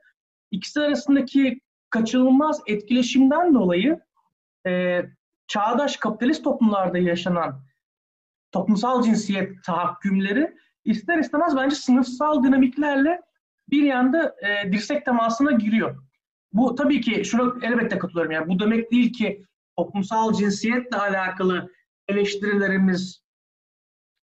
[0.51, 1.61] ikisi arasındaki
[1.91, 4.01] kaçınılmaz etkileşimden dolayı
[4.67, 5.03] e,
[5.47, 7.65] çağdaş kapitalist toplumlarda yaşanan
[8.55, 13.21] toplumsal cinsiyet tahakkümleri ister istemez bence sınıfsal dinamiklerle
[13.71, 16.03] bir yanda e, dirsek temasına giriyor.
[16.53, 21.73] Bu tabii ki şunu elbette katılıyorum yani bu demek değil ki toplumsal cinsiyetle alakalı
[22.09, 23.25] eleştirilerimiz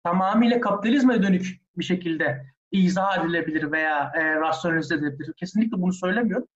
[0.04, 5.32] tamamıyla kapitalizme dönük bir şekilde izah edilebilir veya e, rasyonalize edilebilir.
[5.32, 6.46] Kesinlikle bunu söylemiyorum.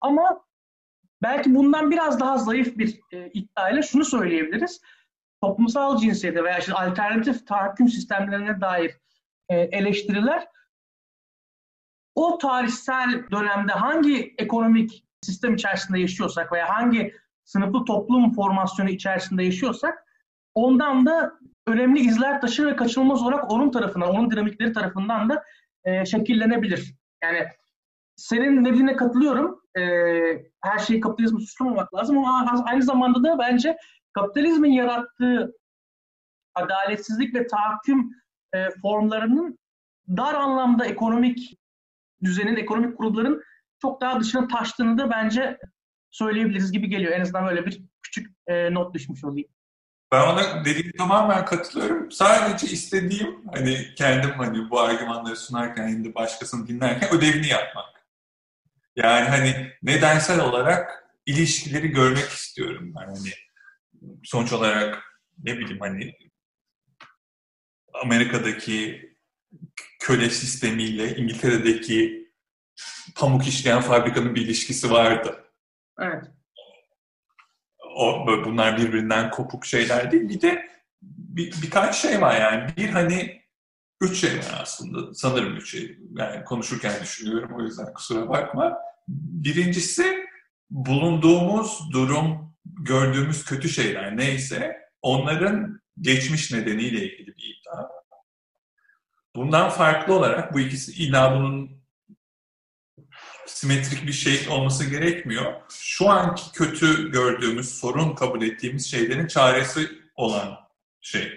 [0.00, 0.44] Ama
[1.22, 4.80] belki bundan biraz daha zayıf bir e, iddiayla şunu söyleyebiliriz
[5.42, 8.96] toplumsal cinsiyete veya işte alternatif tahakküm sistemlerine dair
[9.48, 10.48] e, eleştiriler
[12.14, 20.06] o tarihsel dönemde hangi ekonomik sistem içerisinde yaşıyorsak veya hangi sınıflı toplum formasyonu içerisinde yaşıyorsak
[20.54, 21.32] ondan da
[21.66, 25.44] önemli izler taşır ve kaçınılmaz olarak onun tarafından, onun dinamikleri tarafından da
[25.84, 26.94] e, şekillenebilir.
[27.24, 27.46] Yani
[28.16, 29.62] senin dediğine katılıyorum.
[29.78, 29.82] E,
[30.60, 33.76] her şeyi kapitalizme suçlamamak lazım ama aynı zamanda da bence
[34.12, 35.52] kapitalizmin yarattığı
[36.54, 38.10] adaletsizlik ve tahakküm
[38.54, 39.58] e, formlarının
[40.08, 41.58] dar anlamda ekonomik
[42.24, 43.42] düzenin, ekonomik kurulların
[43.82, 45.58] çok daha dışına taştığını da bence
[46.10, 47.12] söyleyebiliriz gibi geliyor.
[47.12, 49.48] En azından böyle bir küçük e, not düşmüş olayım.
[50.12, 52.10] Ben ona dediğim tamamen katılıyorum.
[52.10, 58.06] Sadece istediğim hani kendim hani bu argümanları sunarken şimdi başkasını dinlerken ödevini yapmak.
[58.96, 63.30] Yani hani nedensel olarak ilişkileri görmek istiyorum ben hani
[64.24, 65.02] sonuç olarak
[65.38, 66.14] ne bileyim hani
[68.02, 69.08] Amerika'daki
[70.00, 72.28] köle sistemiyle İngiltere'deki
[73.16, 75.44] pamuk işleyen fabrikanın bir ilişkisi vardı.
[76.00, 76.24] Evet.
[77.96, 80.28] O, bunlar birbirinden kopuk şeyler değil.
[80.28, 80.68] Bir de
[81.02, 82.76] bir, birkaç şey var yani.
[82.76, 83.42] Bir hani
[84.00, 85.14] üç şey var aslında.
[85.14, 85.98] Sanırım üç şey.
[86.16, 88.78] Yani konuşurken düşünüyorum o yüzden kusura bakma.
[89.08, 90.26] Birincisi
[90.70, 97.88] bulunduğumuz durum gördüğümüz kötü şeyler neyse onların geçmiş nedeniyle ilgili bir iddia.
[99.36, 101.82] Bundan farklı olarak bu ikisi illa bunun
[103.46, 105.52] simetrik bir şey olması gerekmiyor.
[105.70, 110.58] Şu anki kötü gördüğümüz, sorun kabul ettiğimiz şeylerin çaresi olan
[111.00, 111.32] şey.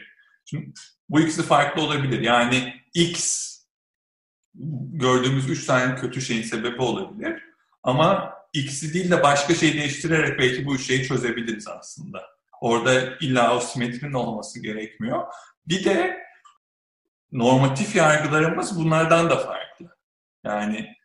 [0.46, 0.74] Şimdi
[1.10, 2.22] bu ikisi farklı olabilir.
[2.22, 3.52] Yani X
[4.94, 7.44] gördüğümüz üç tane kötü şeyin sebebi olabilir.
[7.84, 12.24] Ama X'i değil de başka şeyi değiştirerek belki bu şeyi çözebiliriz aslında.
[12.62, 15.24] Orada illa o simetrinin olması gerekmiyor.
[15.68, 16.26] Bir de
[17.32, 19.98] normatif yargılarımız bunlardan da farklı.
[20.44, 20.96] Yani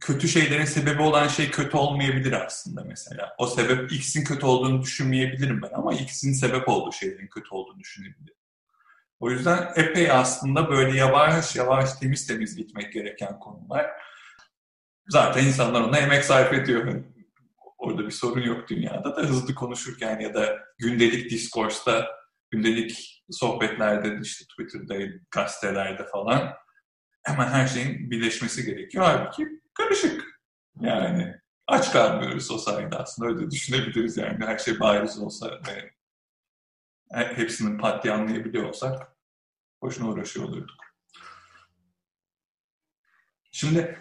[0.00, 3.34] kötü şeylerin sebebi olan şey kötü olmayabilir aslında mesela.
[3.38, 8.34] O sebep X'in kötü olduğunu düşünmeyebilirim ben ama X'in sebep olduğu şeylerin kötü olduğunu düşünebilirim.
[9.20, 13.90] O yüzden epey aslında böyle yavaş yavaş temiz temiz gitmek gereken konular.
[15.08, 17.04] Zaten insanlar ona emek sarf ediyor.
[17.78, 22.08] Orada bir sorun yok dünyada da hızlı konuşurken ya da gündelik diskursta,
[22.50, 26.54] gündelik sohbetlerde işte Twitter'da, gazetelerde falan
[27.22, 29.04] hemen her şeyin birleşmesi gerekiyor.
[29.04, 30.24] Halbuki karışık.
[30.80, 31.34] Yani
[31.66, 35.92] aç kalmıyoruz o sayede aslında öyle düşünebiliriz yani her şey bariz olsa ve
[37.10, 39.16] hepsinin pat diye anlayabiliyor olsak
[39.82, 40.76] boşuna uğraşıyor olurduk.
[43.50, 43.98] Şimdi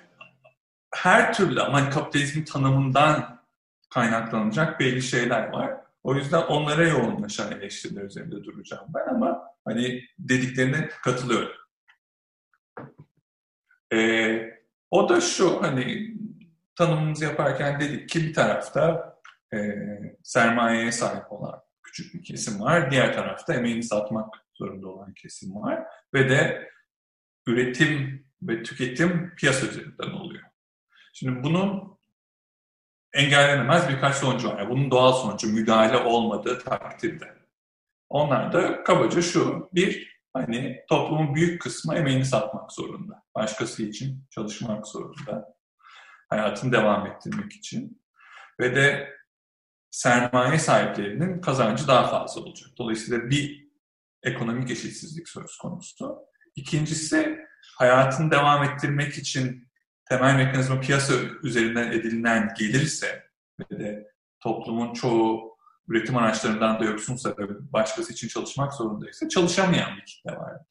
[1.03, 3.41] her türlü ama kapitalizmin tanımından
[3.89, 5.73] kaynaklanacak belli şeyler var.
[6.03, 11.57] O yüzden onlara yoğunlaşan eleştiriler üzerinde duracağım ben ama hani dediklerine katılıyorum.
[13.93, 14.53] Ee,
[14.91, 16.13] o da şu hani
[16.75, 19.13] tanımımızı yaparken dedik ki bir tarafta
[19.53, 19.57] e,
[20.23, 22.91] sermayeye sahip olan küçük bir kesim var.
[22.91, 25.83] Diğer tarafta emeğini satmak zorunda olan kesim var.
[26.13, 26.69] Ve de
[27.47, 30.43] üretim ve tüketim piyasa üzerinden oluyor.
[31.19, 31.97] Şimdi bunun
[33.13, 34.69] engellenemez birkaç sonucu var.
[34.69, 37.37] bunun doğal sonucu müdahale olmadığı takdirde.
[38.09, 39.69] Onlar da kabaca şu.
[39.73, 43.23] Bir, hani toplumun büyük kısmı emeğini satmak zorunda.
[43.35, 45.55] Başkası için çalışmak zorunda.
[46.29, 48.01] Hayatını devam ettirmek için.
[48.59, 49.13] Ve de
[49.89, 52.69] sermaye sahiplerinin kazancı daha fazla olacak.
[52.77, 53.67] Dolayısıyla bir
[54.23, 56.19] ekonomik eşitsizlik söz konusu.
[56.55, 57.39] İkincisi
[57.77, 59.66] hayatını devam ettirmek için
[60.09, 67.73] temel mekanizma piyasa üzerinden edinilen gelirse ve de toplumun çoğu üretim araçlarından da yoksunsa ve
[67.73, 70.65] başkası için çalışmak zorundaysa çalışamayan bir kitle vardı.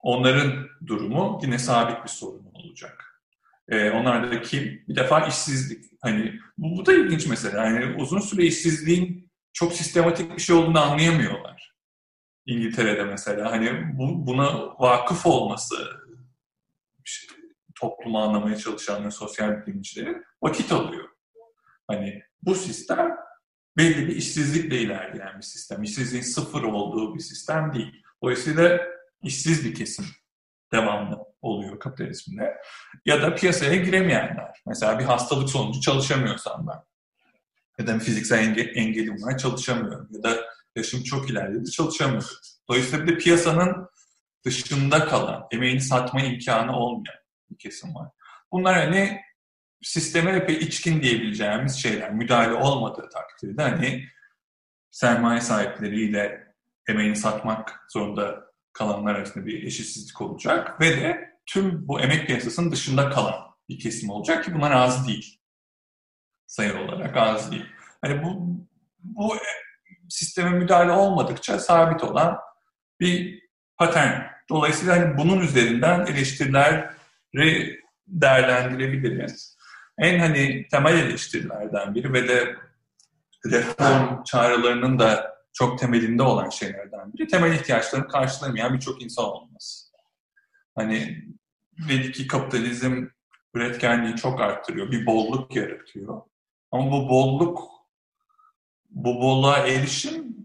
[0.00, 3.22] Onların durumu yine sabit bir sorun olacak.
[3.68, 5.84] Ee, onlardaki bir defa işsizlik.
[6.00, 7.64] Hani bu, bu da ilginç mesela.
[7.64, 11.74] Yani uzun süre işsizliğin çok sistematik bir şey olduğunu anlayamıyorlar.
[12.46, 15.76] İngiltere'de mesela hani bu, buna vakıf olması
[17.80, 21.08] toplumu anlamaya çalışanların, sosyal bilimcilerin vakit alıyor.
[21.88, 23.16] Hani bu sistem
[23.76, 25.82] belli bir işsizlikle ilerleyen bir sistem.
[25.82, 28.02] İşsizliğin sıfır olduğu bir sistem değil.
[28.22, 28.80] Dolayısıyla
[29.22, 30.04] işsiz bir kesim
[30.72, 32.56] devamlı oluyor kapitalizmde.
[33.06, 34.62] Ya da piyasaya giremeyenler.
[34.66, 36.82] Mesela bir hastalık sonucu çalışamıyorsam ben.
[37.78, 40.08] Ya da fiziksel enge engelim var çalışamıyorum.
[40.10, 40.36] Ya da
[40.76, 42.28] yaşım çok ilerledi çalışamıyorum.
[42.68, 43.88] Dolayısıyla bir de piyasanın
[44.44, 48.08] dışında kalan, emeğini satma imkanı olmayan bir kesim var.
[48.52, 49.20] Bunlar hani
[49.82, 52.12] sisteme epey içkin diyebileceğimiz şeyler.
[52.12, 54.04] Müdahale olmadığı takdirde hani
[54.90, 56.54] sermaye sahipleriyle
[56.88, 63.10] emeğini satmak zorunda kalanlar arasında bir eşitsizlik olacak ve de tüm bu emek piyasasının dışında
[63.10, 63.34] kalan
[63.68, 65.40] bir kesim olacak ki bunlar az değil.
[66.46, 67.66] Sayı olarak az değil.
[68.02, 68.58] Hani bu,
[68.98, 69.36] bu
[70.08, 72.38] sisteme müdahale olmadıkça sabit olan
[73.00, 73.42] bir
[73.76, 74.20] patern.
[74.48, 76.95] Dolayısıyla hani bunun üzerinden eleştirileri
[78.06, 79.56] değerlendirebiliriz.
[79.98, 82.56] En hani temel eleştirilerden biri ve de
[83.46, 89.86] reform çağrılarının da çok temelinde olan şeylerden biri temel ihtiyaçlarını karşılamayan birçok insan olması.
[90.74, 91.24] Hani
[91.88, 93.06] belli ki kapitalizm
[93.54, 96.22] üretkenliği çok arttırıyor, bir bolluk yaratıyor.
[96.70, 97.70] Ama bu bolluk,
[98.90, 100.36] bu bolluğa erişim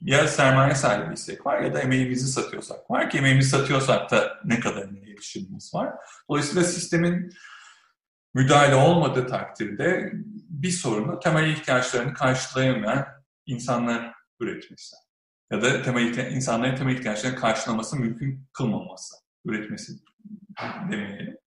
[0.00, 4.60] ya sermaye sahibi istek var ya da emeğimizi satıyorsak var ki emeğimizi satıyorsak da ne
[4.60, 5.94] kadar erişimimiz var.
[6.30, 7.32] Dolayısıyla sistemin
[8.34, 10.10] müdahale olmadığı takdirde
[10.48, 13.06] bir sorunu temel ihtiyaçlarını karşılayamayan
[13.46, 14.96] insanlar üretmesi.
[15.50, 19.92] Ya da temel insanların temel ihtiyaçlarını karşılaması mümkün kılmaması, üretmesi
[20.90, 21.38] demeyelim.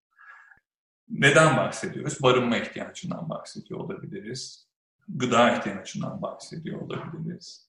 [1.10, 2.22] Neden bahsediyoruz?
[2.22, 4.68] Barınma ihtiyacından bahsediyor olabiliriz.
[5.08, 7.69] Gıda ihtiyacından bahsediyor olabiliriz.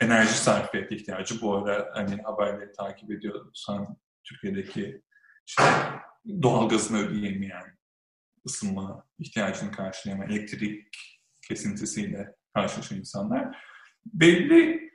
[0.00, 1.40] Enerji sarfiyatı ihtiyacı.
[1.40, 5.02] Bu arada hani haberleri takip ediyorsan Türkiye'deki
[5.46, 5.62] işte
[6.42, 7.78] doğalgazını ödeyemeyen,
[8.46, 10.88] ısınma ihtiyacını karşılayamayan, elektrik
[11.48, 13.56] kesintisiyle karşılaşan insanlar
[14.06, 14.90] belli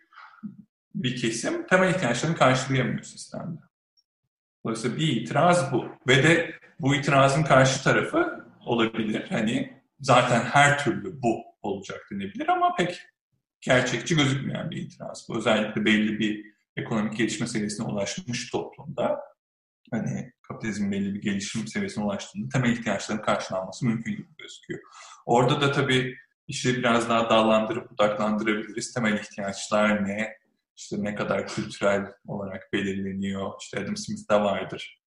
[0.96, 3.62] bir kesim temel ihtiyaçlarını karşılayamıyor sistemde.
[4.66, 5.86] Dolayısıyla bir itiraz bu.
[6.08, 9.30] Ve de bu itirazın karşı tarafı olabilir.
[9.30, 13.02] Hani zaten her türlü bu olacak denebilir ama pek
[13.66, 15.26] gerçekçi gözükmeyen bir itiraz.
[15.30, 19.20] Bu özellikle belli bir ekonomik gelişme seviyesine ulaşmış toplumda
[19.92, 24.80] hani kapitalizm belli bir gelişim seviyesine ulaştığında temel ihtiyaçların karşılanması mümkün gibi gözüküyor.
[25.26, 28.94] Orada da tabii işi biraz daha dallandırıp budaklandırabiliriz.
[28.94, 30.38] Temel ihtiyaçlar ne?
[30.78, 33.52] İşte ne kadar kültürel olarak belirleniyor?
[33.62, 35.02] İşte Adam Smith'te vardır.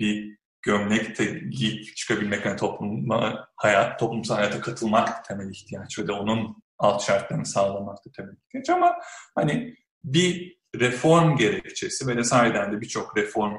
[0.00, 6.12] Bir gömlek de giyip çıkabilmek, yani topluma, hayat, toplumsal hayata katılmak temel ihtiyaç ve de
[6.12, 8.94] onun alt şartlarını sağlamak temel ihtiyaç ama
[9.34, 13.54] hani bir reform gerekçesi ve de sahiden de birçok reform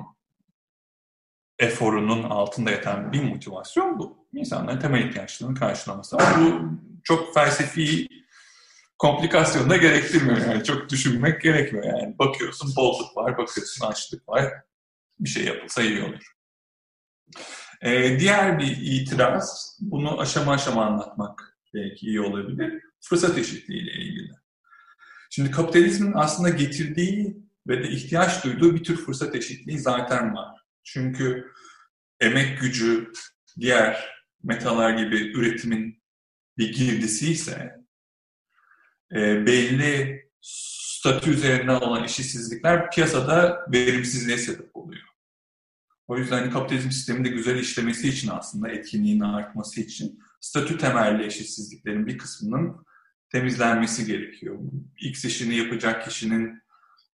[1.59, 4.27] eforunun altında yatan bir motivasyon bu.
[4.33, 6.17] İnsanların temel ihtiyaçlarını karşılaması.
[6.17, 6.69] Ama bu
[7.03, 8.07] çok felsefi
[8.97, 10.63] komplikasyonu da gerektirmiyor yani.
[10.63, 12.19] Çok düşünmek gerekmiyor yani.
[12.19, 14.53] Bakıyorsun bolluk var, bakıyorsun açlık var.
[15.19, 16.33] Bir şey yapılsa iyi olur.
[17.81, 22.83] Ee, diğer bir itiraz, bunu aşama aşama anlatmak belki iyi olabilir.
[23.01, 24.31] Fırsat eşitliği ile ilgili.
[25.29, 30.61] Şimdi kapitalizmin aslında getirdiği ve de ihtiyaç duyduğu bir tür fırsat eşitliği zaten var.
[30.83, 31.51] Çünkü
[32.19, 33.11] emek gücü
[33.59, 34.09] diğer
[34.43, 36.03] metalar gibi üretimin
[36.57, 37.75] bir girdisi ise
[39.15, 45.07] e, belli statü üzerine olan eşitsizlikler piyasada verimsizliğe sebep oluyor.
[46.07, 52.17] O yüzden kapitalizm sisteminde güzel işlemesi için aslında etkinliğin artması için statü temelli eşitsizliklerin bir
[52.17, 52.85] kısmının
[53.31, 54.59] temizlenmesi gerekiyor.
[54.97, 56.61] X işini yapacak kişinin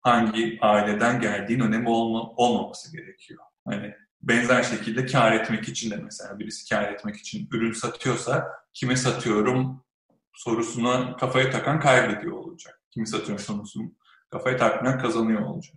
[0.01, 3.41] hangi aileden geldiğinin önemi olma, olmaması gerekiyor.
[3.65, 8.97] Hani benzer şekilde kar etmek için de mesela birisi kar etmek için ürün satıyorsa kime
[8.97, 9.85] satıyorum
[10.33, 12.81] sorusuna kafaya takan kaybediyor olacak.
[12.91, 13.93] Kimi satıyorum sorusunu
[14.31, 15.77] kafaya takmayan kazanıyor olacak.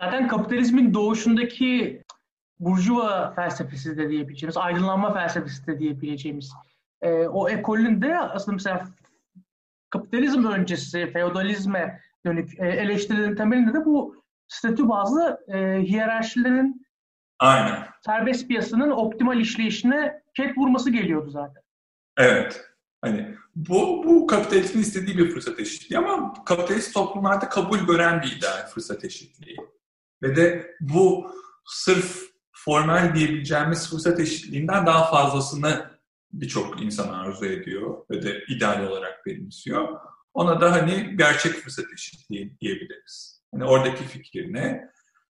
[0.00, 2.02] Zaten kapitalizmin doğuşundaki
[2.60, 6.52] burjuva felsefesi de diyebileceğimiz, aydınlanma felsefesi de diyebileceğimiz
[7.02, 8.88] e, o ekolün de aslında mesela
[9.90, 16.86] kapitalizm öncesi feodalizme dönük e, eleştirilerin temelinde de bu statü bazlı e, hiyerarşilerin
[17.38, 17.86] Aynen.
[18.06, 21.62] serbest piyasanın optimal işleyişine ket vurması geliyordu zaten.
[22.16, 22.64] Evet.
[23.00, 28.66] Hani bu, bu kapitalizmin istediği bir fırsat eşitliği ama kapitalist toplumlarda kabul gören bir ideal
[28.66, 29.56] fırsat eşitliği.
[30.22, 31.32] Ve de bu
[31.66, 32.22] sırf
[32.52, 35.97] formal diyebileceğimiz fırsat eşitliğinden daha fazlasını
[36.32, 40.00] birçok insan arzu ediyor ve de ideal olarak benimsiyor.
[40.34, 43.42] Ona da hani gerçek fırsat eşitliği diyebiliriz.
[43.52, 44.90] Hani oradaki fikir ne?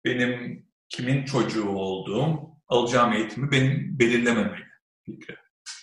[0.05, 4.65] Benim kimin çocuğu olduğum, alacağım eğitimi benim belirlememeli
[5.03, 5.37] fikri.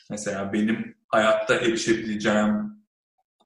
[0.10, 2.80] Mesela benim hayatta erişebileceğim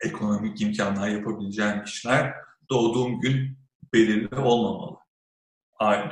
[0.02, 2.34] ekonomik imkanlar yapabileceğim işler
[2.69, 3.58] doğduğum gün
[3.93, 4.97] belirli olmamalı.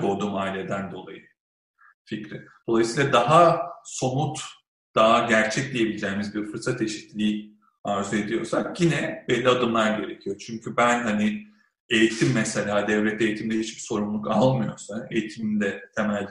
[0.02, 1.22] Doğduğum aileden dolayı
[2.06, 2.48] fikri.
[2.68, 4.40] Dolayısıyla daha somut,
[4.96, 10.38] daha gerçek diyebileceğimiz bir fırsat eşitliği arzu ediyorsak yine belli adımlar gerekiyor.
[10.40, 11.48] Çünkü ben hani
[11.90, 16.28] eğitim mesela devlet eğitimde hiçbir sorumluluk almıyorsa, eğitimde temel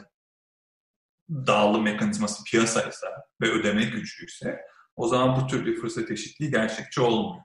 [1.31, 3.07] dağılım mekanizması piyasaysa
[3.41, 4.61] ve ödeme gücüyse
[4.97, 7.45] o zaman bu tür bir fırsat eşitliği gerçekçi olmuyor.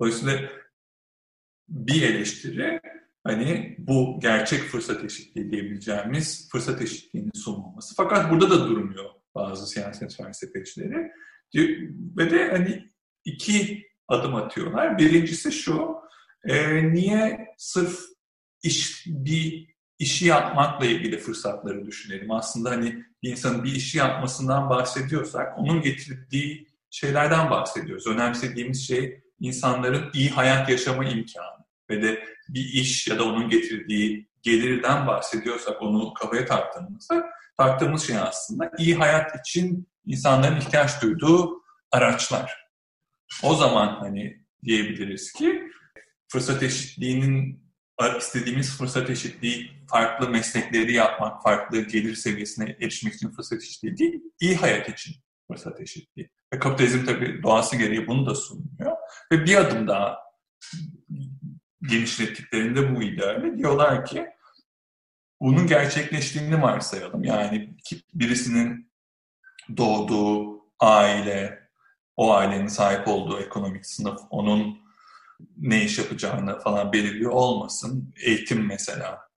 [0.00, 0.48] Dolayısıyla
[1.68, 2.80] bir eleştiri
[3.24, 7.94] hani bu gerçek fırsat eşitliği diyebileceğimiz fırsat eşitliğinin sunulması.
[7.94, 11.10] Fakat burada da durmuyor bazı siyaset felsefecileri.
[12.16, 12.88] Ve de hani
[13.24, 14.98] iki adım atıyorlar.
[14.98, 15.96] Birincisi şu,
[16.44, 18.00] e, niye sırf
[18.62, 22.30] iş bir işi yapmakla ilgili fırsatları düşünelim.
[22.30, 28.06] Aslında hani bir insanın bir işi yapmasından bahsediyorsak onun getirdiği şeylerden bahsediyoruz.
[28.06, 34.28] Önemsediğimiz şey insanların iyi hayat yaşama imkanı ve de bir iş ya da onun getirdiği
[34.42, 37.26] gelirden bahsediyorsak onu kafaya taktığımızda
[37.58, 42.68] taktığımız şey aslında iyi hayat için insanların ihtiyaç duyduğu araçlar.
[43.42, 45.62] O zaman hani diyebiliriz ki
[46.32, 47.68] fırsat eşitliğinin
[48.18, 54.56] istediğimiz fırsat eşitliği farklı meslekleri yapmak, farklı gelir seviyesine erişmek için fırsat eşitliği değil, iyi
[54.56, 55.14] hayat için
[55.50, 56.30] fırsat eşitliği.
[56.54, 58.96] Ve kapitalizm tabii doğası gereği bunu da sunuyor.
[59.32, 60.18] Ve bir adım daha
[61.82, 64.26] genişlettiklerinde bu ideali diyorlar ki
[65.40, 67.24] bunun gerçekleştiğini varsayalım.
[67.24, 67.76] Yani
[68.14, 68.92] birisinin
[69.76, 71.68] doğduğu aile,
[72.16, 74.78] o ailenin sahip olduğu ekonomik sınıf, onun
[75.56, 78.14] ne iş yapacağını falan belirliyor olmasın.
[78.24, 79.28] Eğitim mesela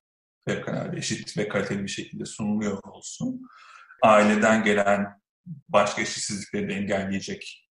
[0.48, 3.42] fevkalade eşit ve kaliteli bir şekilde sunuluyor olsun.
[4.02, 5.22] Aileden gelen
[5.70, 7.70] başka eşitsizlikleri de engelleyecek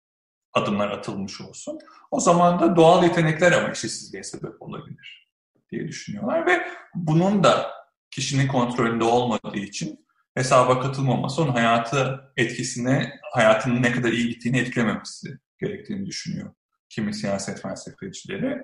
[0.53, 1.79] adımlar atılmış olsun.
[2.11, 5.29] O zaman da doğal yetenekler ama eşitsizliğe sebep olabilir
[5.70, 7.78] diye düşünüyorlar ve bunun da
[8.11, 15.39] kişinin kontrolünde olmadığı için hesaba katılmaması onun hayatı etkisine, hayatının ne kadar iyi gittiğini etkilememesi
[15.61, 16.53] gerektiğini düşünüyor
[16.89, 18.63] kimi siyaset felsefecileri,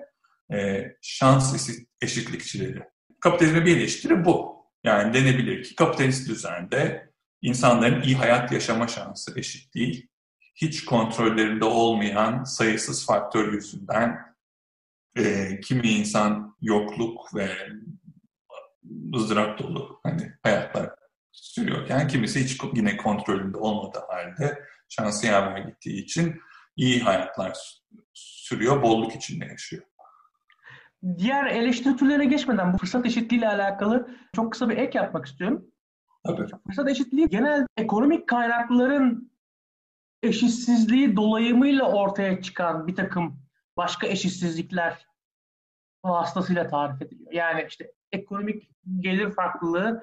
[0.52, 1.70] e, şans
[2.00, 2.82] eşitlikçileri.
[3.20, 4.54] Kapitalizme bir eleştiri bu.
[4.84, 7.10] Yani denebilir ki kapitalist düzende
[7.42, 10.08] insanların iyi hayat yaşama şansı eşit değil.
[10.54, 14.18] Hiç kontrollerinde olmayan sayısız faktör yüzünden
[15.16, 17.56] e, kimi insan yokluk ve
[19.14, 20.90] ızdırap dolu hani hayatlar
[21.32, 26.40] sürüyorken kimisi hiç yine kontrolünde olmadığı halde şansı yaver gittiği için
[26.76, 27.58] iyi hayatlar
[28.14, 29.82] sürüyor, bolluk içinde yaşıyor.
[31.18, 35.66] Diğer eleştiri türlerine geçmeden bu fırsat eşitliği ile alakalı çok kısa bir ek yapmak istiyorum.
[36.26, 36.46] Tabii.
[36.66, 39.32] Fırsat eşitliği genel ekonomik kaynakların
[40.22, 43.40] eşitsizliği dolayımıyla ortaya çıkan bir takım
[43.76, 45.06] başka eşitsizlikler
[46.04, 47.32] vasıtasıyla tarif ediliyor.
[47.32, 50.02] Yani işte ekonomik gelir farklılığı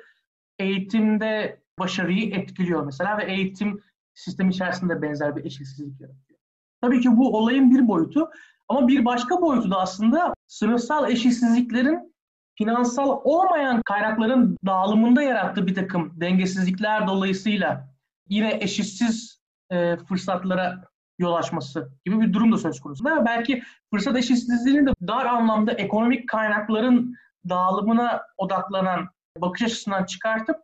[0.59, 3.81] eğitimde başarıyı etkiliyor mesela ve eğitim
[4.13, 6.39] sistemi içerisinde benzer bir eşitsizlik yaratıyor.
[6.81, 8.29] Tabii ki bu olayın bir boyutu
[8.67, 12.15] ama bir başka boyutu da aslında sınıfsal eşitsizliklerin
[12.55, 17.89] finansal olmayan kaynakların dağılımında yarattığı bir takım dengesizlikler dolayısıyla
[18.29, 20.83] yine eşitsiz e, fırsatlara
[21.19, 23.09] yol açması gibi bir durum da söz konusu.
[23.09, 27.15] Ama belki fırsat eşitsizliğinin de dar anlamda ekonomik kaynakların
[27.49, 30.55] dağılımına odaklanan bakış açısından çıkartıp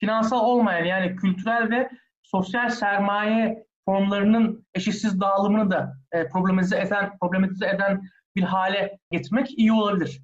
[0.00, 1.90] finansal olmayan yani kültürel ve
[2.22, 9.72] sosyal sermaye formlarının eşitsiz dağılımını da e, problematize eden problematize eden bir hale getirmek iyi
[9.72, 10.22] olabilir.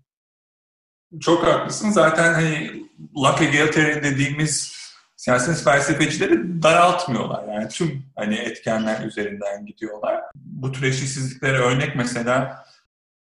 [1.20, 1.90] Çok haklısın.
[1.90, 2.82] Zaten hani
[3.16, 4.82] luck egalitarian dediğimiz
[5.16, 7.54] siyaset felsefecileri daraltmıyorlar.
[7.54, 10.20] Yani tüm hani etkenler üzerinden gidiyorlar.
[10.34, 12.64] Bu tür eşitsizliklere örnek mesela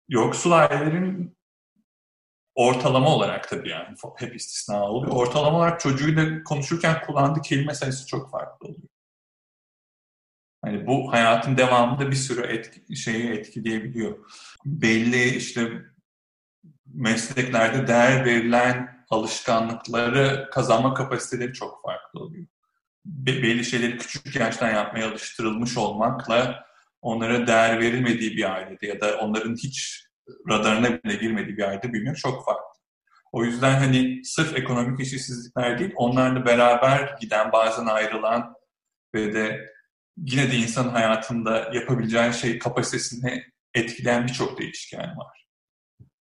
[0.09, 1.36] yoksul ailelerin
[2.57, 5.13] ortalama olarak tabii yani hep istisna oluyor.
[5.13, 8.89] Ortalama olarak çocuğuyla konuşurken kullandığı kelime sayısı çok farklı oluyor.
[10.65, 14.31] Hani bu hayatın devamında bir sürü etki, şeyi etkileyebiliyor.
[14.65, 15.83] Belli işte
[16.95, 22.47] mesleklerde değer verilen alışkanlıkları kazanma kapasiteleri çok farklı oluyor.
[23.05, 26.67] Be- belli şeyleri küçük yaştan yapmaya alıştırılmış olmakla
[27.03, 30.06] onlara değer verilmediği bir ailede ya da onların hiç
[30.51, 32.81] radarına bile girmediği bir ailede büyümek çok farklı.
[33.33, 38.55] O yüzden hani sırf ekonomik eşitsizlikler değil, onlarla beraber giden, bazen ayrılan
[39.15, 39.71] ve de
[40.17, 45.47] yine de insan hayatında yapabileceği şey kapasitesini etkileyen birçok değişken var.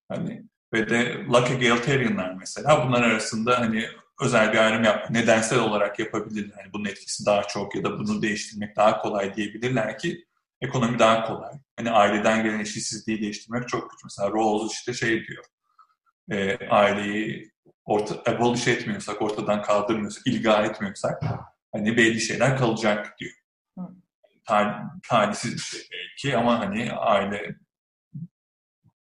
[0.08, 0.44] Hani
[0.74, 3.88] ve de luck egalitarianlar mesela bunlar arasında hani
[4.20, 6.58] özel bir ayrım yap, nedensel olarak yapabilirler.
[6.58, 10.25] Yani bunun etkisi daha çok ya da bunu değiştirmek daha kolay diyebilirler ki
[10.60, 11.52] ekonomi daha kolay.
[11.76, 14.04] Hani aileden gelen eşitsizliği değiştirmek çok güç.
[14.04, 15.44] Mesela Rawls işte şey diyor,
[16.30, 17.50] e, aileyi
[17.84, 21.22] orta, abolish etmiyorsak, ortadan kaldırmıyorsak, ilga etmiyorsak
[21.72, 23.32] hani belli şeyler kalacak diyor.
[25.08, 27.56] Talihsiz bir şey belki ama hani aile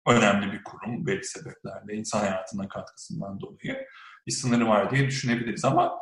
[0.06, 3.86] önemli bir kurum belli sebeplerle insan hayatına katkısından dolayı
[4.26, 5.98] bir sınırı var diye düşünebiliriz ama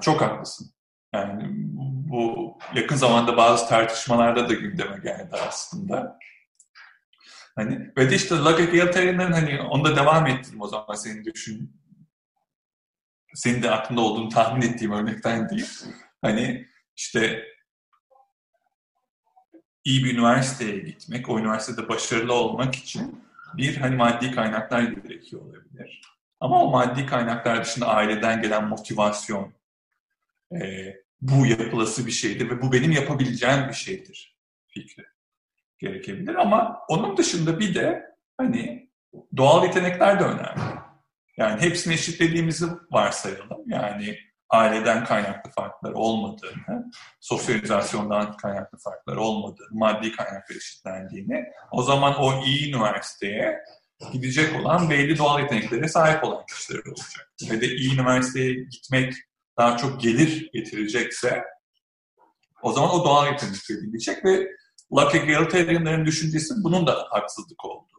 [0.00, 0.72] çok haklısın.
[1.14, 1.66] Yani
[2.12, 6.18] bu yakın zamanda bazı tartışmalarda da gündeme geldi aslında.
[7.56, 11.82] Hani ve de işte luck egalitarianların hani onda devam ettim o zaman senin düşün
[13.34, 15.70] senin de aklında olduğunu tahmin ettiğim örnekten değil.
[16.22, 17.44] Hani işte
[19.84, 23.24] iyi bir üniversiteye gitmek, o üniversitede başarılı olmak için
[23.56, 26.02] bir hani maddi kaynaklar gerekiyor olabilir.
[26.40, 29.52] Ama o maddi kaynaklar dışında aileden gelen motivasyon,
[30.52, 35.04] e, bu yapılası bir şeydir ve bu benim yapabileceğim bir şeydir fikri
[35.78, 36.34] gerekebilir.
[36.34, 38.02] Ama onun dışında bir de
[38.36, 38.90] hani
[39.36, 40.82] doğal yetenekler de önemli.
[41.36, 43.62] Yani hepsini eşitlediğimizi varsayalım.
[43.66, 44.18] Yani
[44.50, 52.74] aileden kaynaklı farklar olmadığını, sosyalizasyondan kaynaklı farklar olmadığını, maddi kaynaklar eşitlendiğini, o zaman o iyi
[52.74, 53.58] üniversiteye
[54.12, 57.32] gidecek olan belli doğal yeteneklere sahip olan kişiler olacak.
[57.50, 59.14] Ve de iyi üniversiteye gitmek
[59.58, 61.44] daha çok gelir getirecekse
[62.62, 64.48] o zaman o doğal yetenekleri gidecek ve
[64.92, 67.92] luck egalitarianların düşüncesi bunun da haksızlık oldu.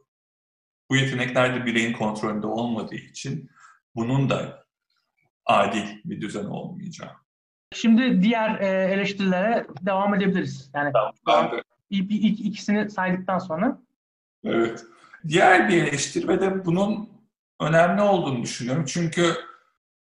[0.90, 3.50] Bu yetenekler de bireyin kontrolünde olmadığı için
[3.96, 4.66] bunun da
[5.46, 7.16] adil bir düzen olmayacak.
[7.74, 10.72] Şimdi diğer e, eleştirilere devam edebiliriz.
[10.74, 11.52] Yani tamam,
[11.90, 13.82] ikisini saydıktan sonra.
[14.44, 14.86] Evet.
[15.28, 17.10] Diğer bir eleştiri ve de bunun
[17.60, 18.86] önemli olduğunu düşünüyorum.
[18.88, 19.36] Çünkü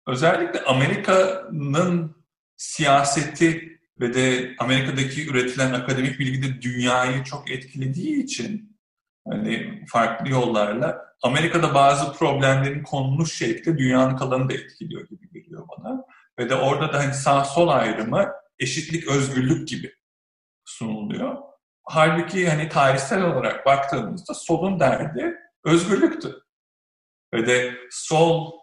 [0.10, 2.26] özellikle Amerika'nın
[2.57, 8.78] siyaseti ve de Amerika'daki üretilen akademik bilgi de dünyayı çok etkilediği için
[9.30, 16.03] hani farklı yollarla Amerika'da bazı problemlerin konuluş şekli dünyanın kalanını da etkiliyor gibi geliyor bana.
[16.39, 19.93] Ve de orada da hani sağ sol ayrımı eşitlik, özgürlük gibi
[20.66, 21.38] sunuluyor.
[21.84, 25.36] Halbuki hani tarihsel olarak baktığımızda solun derdi
[25.66, 26.36] özgürlüktü.
[27.34, 28.59] Ve de sol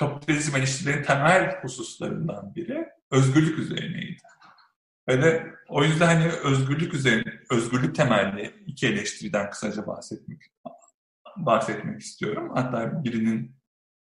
[0.00, 4.18] kapitalizm eleştirilerinin temel hususlarından biri özgürlük üzerineydi.
[5.08, 10.42] De o yüzden hani özgürlük üzerine, özgürlük temelli iki eleştiriden kısaca bahsetmek
[11.36, 12.52] bahsetmek istiyorum.
[12.54, 13.56] Hatta birinin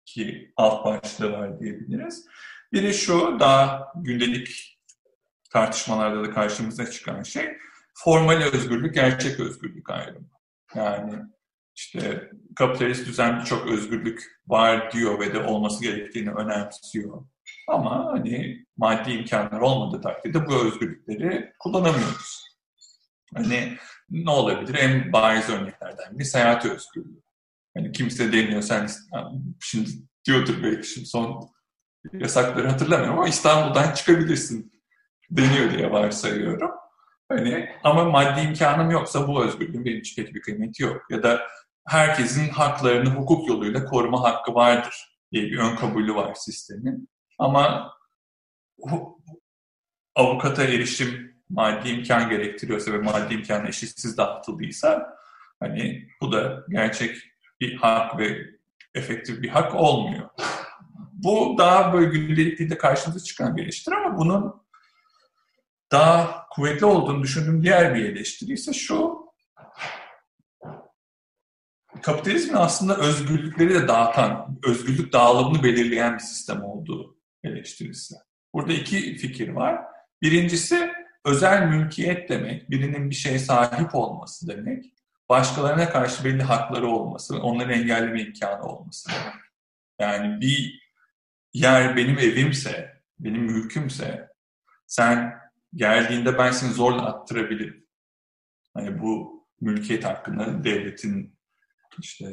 [0.06, 2.26] ki alt başlığı var diyebiliriz.
[2.74, 4.80] Biri şu, daha gündelik
[5.52, 7.58] tartışmalarda da karşımıza çıkan şey,
[7.94, 10.30] formal özgürlük, gerçek özgürlük ayrımı.
[10.76, 11.14] Yani
[11.76, 17.26] işte kapitalist düzen birçok özgürlük var diyor ve de olması gerektiğini önemsiyor.
[17.68, 22.46] Ama hani maddi imkanlar olmadığı takdirde bu özgürlükleri kullanamıyoruz.
[23.36, 23.78] Hani
[24.10, 24.76] ne olabilir?
[24.76, 27.22] En bariz örneklerden biri seyahat özgürlüğü.
[27.78, 28.88] Hani kimse deniyor sen
[29.62, 29.90] şimdi
[30.26, 31.50] diyordur belki şimdi son
[32.14, 34.72] yasakları hatırlamıyorum ama İstanbul'dan çıkabilirsin
[35.32, 36.72] deniyor diye varsayıyorum.
[37.30, 41.02] Hani ama maddi imkanım yoksa bu özgürlüğün benim için pek bir kıymeti yok.
[41.10, 41.42] Ya da
[41.86, 47.10] herkesin haklarını hukuk yoluyla koruma hakkı vardır diye bir ön kabulü var sistemin.
[47.40, 47.94] Ama
[50.16, 55.18] avukata erişim maddi imkan gerektiriyorsa ve maddi imkan eşitsiz dağıtıldıysa
[55.60, 57.18] hani bu da gerçek
[57.60, 58.38] bir hak ve
[58.94, 60.30] efektif bir hak olmuyor.
[61.14, 64.66] Bu daha böyle gündelik dilde karşımıza çıkan bir eleştiri ama bunun
[65.92, 69.25] daha kuvvetli olduğunu düşündüğüm diğer bir eleştiri ise şu.
[72.02, 78.16] Kapitalizmin aslında özgürlükleri de dağıtan, özgürlük dağılımını belirleyen bir sistem olduğu eleştirisi.
[78.54, 79.82] Burada iki fikir var.
[80.22, 80.92] Birincisi
[81.26, 84.86] özel mülkiyet demek, birinin bir şeye sahip olması demek,
[85.30, 89.42] başkalarına karşı belli hakları olması, onları engelleme imkanı olması demek.
[90.00, 90.82] Yani bir
[91.54, 94.30] yer benim evimse, benim mülkümse,
[94.88, 95.34] sen
[95.74, 97.88] geldiğinde ben seni zorla attırabilirim.
[98.74, 101.35] Hani bu mülkiyet hakkında devletin
[102.00, 102.26] işte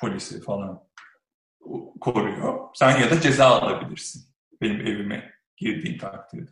[0.00, 0.82] polisi falan
[2.00, 2.58] koruyor.
[2.74, 4.22] Sen ya da ceza alabilirsin
[4.60, 6.50] benim evime girdiğin takdirde.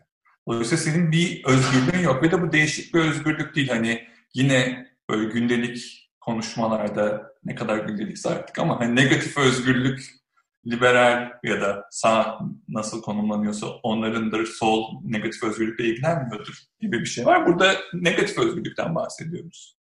[0.49, 3.69] Dolayısıyla senin bir özgürlüğün yok ve de bu değişik bir özgürlük değil.
[3.69, 10.19] Hani yine böyle gündelik konuşmalarda ne kadar gündelikse artık ama hani negatif özgürlük
[10.67, 12.39] liberal ya da sağ
[12.69, 17.47] nasıl konumlanıyorsa onlarındır, sol negatif özgürlükle ilgilenmiyordur gibi bir şey var.
[17.47, 19.79] Burada negatif özgürlükten bahsediyoruz.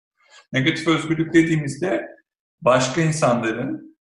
[0.52, 2.08] Negatif özgürlük dediğimizde
[2.60, 3.98] başka insanların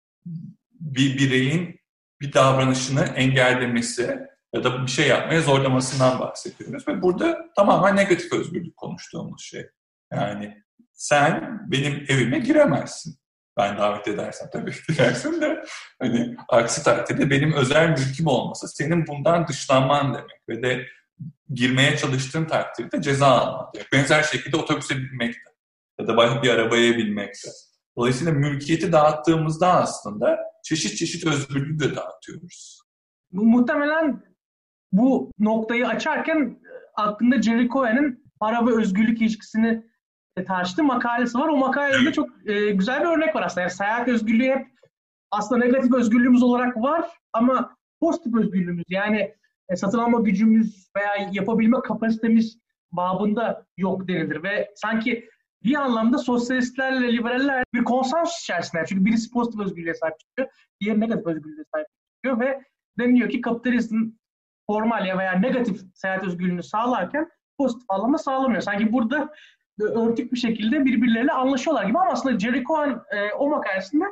[0.81, 1.81] bir bireyin
[2.21, 4.19] bir davranışını engellemesi
[4.55, 6.89] ya da bir şey yapmaya zorlamasından bahsediyoruz.
[6.89, 9.67] Ve burada tamamen negatif özgürlük konuştuğumuz şey.
[10.13, 13.19] Yani sen benim evime giremezsin.
[13.59, 15.65] Ben davet edersem tabii girersin de
[15.99, 20.87] hani aksi takdirde benim özel mülküm olması senin bundan dışlanman demek ve de
[21.55, 23.93] girmeye çalıştığın takdirde ceza alman demek.
[23.93, 25.51] Benzer şekilde otobüse binmek de
[26.01, 27.49] ya da bir arabaya binmek de.
[27.97, 32.81] Dolayısıyla mülkiyeti dağıttığımızda aslında çeşit çeşit özgürlüğü de dağıtıyoruz.
[33.33, 34.23] Bu, muhtemelen
[34.93, 36.57] bu noktayı açarken e,
[36.97, 39.85] aklında Jerry Cohen'in para ve özgürlük ilişkisini
[40.37, 41.49] e, tartıştığı makalesi var.
[41.49, 43.61] O makalede çok e, güzel bir örnek var aslında.
[43.61, 44.67] Yani seyahat özgürlüğü hep
[45.31, 49.35] aslında negatif özgürlüğümüz olarak var ama pozitif özgürlüğümüz yani
[49.69, 52.59] e, satın alma gücümüz veya yapabilme kapasitemiz
[52.93, 55.29] babında yok denilir ve sanki
[55.65, 58.85] bir anlamda sosyalistlerle liberaller bir konsensus içerisinde.
[58.89, 60.49] Çünkü birisi pozitif özgürlüğe sahip çıkıyor,
[60.81, 61.87] diğeri negatif özgürlüğe sahip
[62.17, 62.65] çıkıyor ve
[62.99, 64.11] deniliyor ki kapitalizm
[64.67, 68.61] formal ya veya negatif seyahat özgürlüğünü sağlarken pozitif anlamda sağlamıyor.
[68.61, 69.33] Sanki burada
[69.81, 74.05] örtük bir şekilde birbirleriyle anlaşıyorlar gibi ama aslında Jerry Cohen e, o makalesinde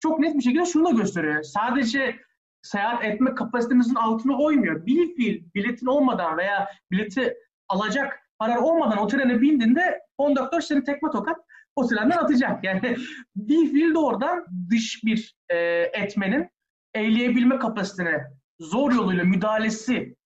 [0.00, 1.42] çok net bir şekilde şunu da gösteriyor.
[1.42, 2.16] Sadece
[2.62, 4.86] seyahat etme kapasitemizin altına oymuyor.
[4.86, 7.34] Bir fiil biletin olmadan veya bileti
[7.68, 11.36] alacak paran olmadan o trene bindiğinde konduktör seni tekme tokat
[11.76, 12.64] o trenden atacak.
[12.64, 12.96] Yani
[13.36, 15.56] bir fiil de oradan dış bir e,
[15.92, 16.48] etmenin
[16.94, 18.24] eyleyebilme kapasitene
[18.60, 20.16] zor yoluyla müdahalesi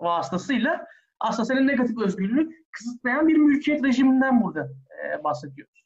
[0.00, 0.86] vasıtasıyla
[1.20, 4.68] aslında senin negatif özgürlüğünü kısıtlayan bir mülkiyet rejiminden burada
[5.04, 5.84] e, bahsediyoruz.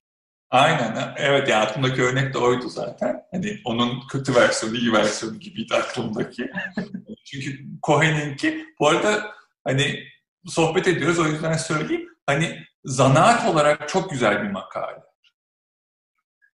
[0.50, 1.14] Aynen.
[1.16, 3.22] Evet ya aklımdaki örnek de oydu zaten.
[3.30, 6.50] Hani onun kötü versiyonu, iyi versiyonu gibiydi aklımdaki.
[7.24, 9.30] Çünkü Cohen'inki bu arada
[9.64, 10.04] hani
[10.48, 12.08] sohbet ediyoruz o yüzden söyleyeyim.
[12.26, 15.02] Hani zanaat olarak çok güzel bir makale.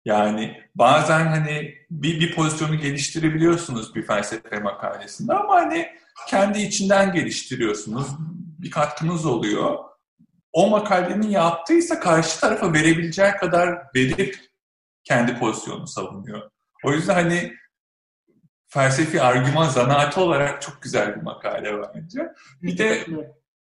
[0.04, 5.88] Yani bazen hani bir, bir pozisyonu geliştirebiliyorsunuz bir felsefe makalesinde ama hani
[6.28, 8.06] kendi içinden geliştiriyorsunuz.
[8.58, 9.78] Bir katkınız oluyor.
[10.52, 14.36] O makalenin yaptıysa karşı tarafa verebileceği kadar verip
[15.04, 16.50] kendi pozisyonunu savunuyor.
[16.84, 17.54] O yüzden hani
[18.68, 22.32] felsefi argüman zanaati olarak çok güzel bir makale bence.
[22.62, 23.06] Bir de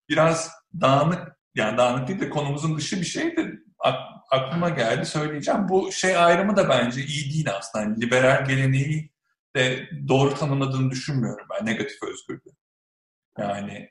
[0.09, 0.51] biraz
[0.81, 3.53] dağınık, yani dağınık değil de konumuzun dışı bir şey de
[4.31, 5.69] aklıma geldi söyleyeceğim.
[5.69, 7.85] Bu şey ayrımı da bence iyi değil aslında.
[7.85, 9.11] Yani liberal geleneği
[9.57, 12.55] de doğru tanımladığını düşünmüyorum ben negatif özgürlüğü.
[13.39, 13.91] Yani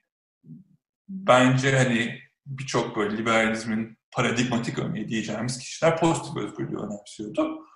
[1.09, 7.68] bence hani birçok böyle liberalizmin paradigmatik örneği diyeceğimiz kişiler pozitif özgürlüğü önemsiyordu.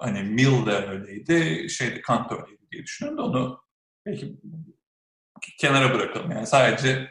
[0.00, 3.62] Hani Mill de öyleydi, şeyde Kant öyleydi diye düşünüyorum da onu
[4.06, 4.36] belki
[5.58, 6.30] kenara bırakalım.
[6.30, 7.10] Yani sadece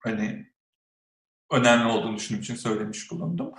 [0.00, 0.46] hani
[1.52, 3.52] önemli olduğunu düşündüğüm için söylemiş bulundum.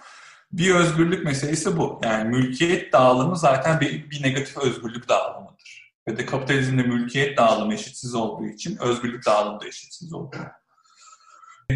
[0.51, 2.01] Bir özgürlük meselesi bu.
[2.03, 5.93] Yani mülkiyet dağılımı zaten bir, bir negatif özgürlük dağılımıdır.
[6.07, 10.45] Ve de kapitalizmde mülkiyet dağılımı eşitsiz olduğu için özgürlük dağılımı da eşitsiz oluyor.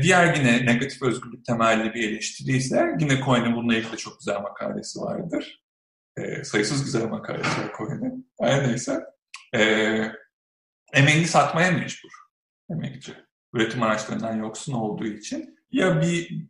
[0.02, 5.00] Diğer yine negatif özgürlük temelli bir eleştiri ise yine Cohen'in bununla ilgili çok güzel makalesi
[5.00, 5.64] vardır.
[6.18, 8.32] E, sayısız güzel makalesi var Cohen'in.
[8.40, 9.04] Her neyse.
[9.56, 9.62] E,
[10.94, 12.10] emeğini satmaya mecbur
[12.70, 13.14] emekçi.
[13.54, 16.44] Üretim araçlarından yoksun olduğu için ya bir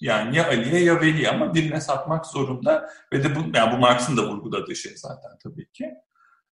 [0.00, 4.16] yani ya Ali'ye ya Veli ama birine satmak zorunda ve de bu yani bu Marx'ın
[4.16, 5.90] da vurguladığı şey zaten tabii ki.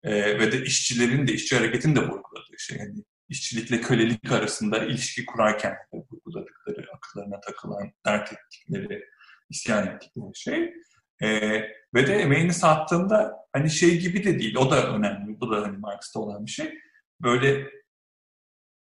[0.03, 2.79] Ee, ve de işçilerin de işçi hareketin de vurguladığı şey.
[2.79, 2.95] Yani
[3.29, 9.05] işçilikle kölelik arasında ilişki kurarken vurguladıkları, akıllarına takılan, dert ettikleri,
[9.51, 10.75] isyan ettikleri şey.
[11.23, 11.63] Ee,
[11.95, 15.77] ve de emeğini sattığında hani şey gibi de değil, o da önemli, bu da hani
[15.77, 16.79] Marx'ta olan bir şey.
[17.23, 17.71] Böyle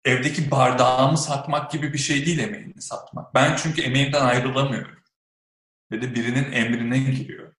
[0.06, 3.34] evdeki bardağımı satmak gibi bir şey değil emeğini satmak.
[3.34, 4.98] Ben çünkü emeğimden ayrılamıyorum.
[5.90, 7.54] Ve de birinin emrine giriyor.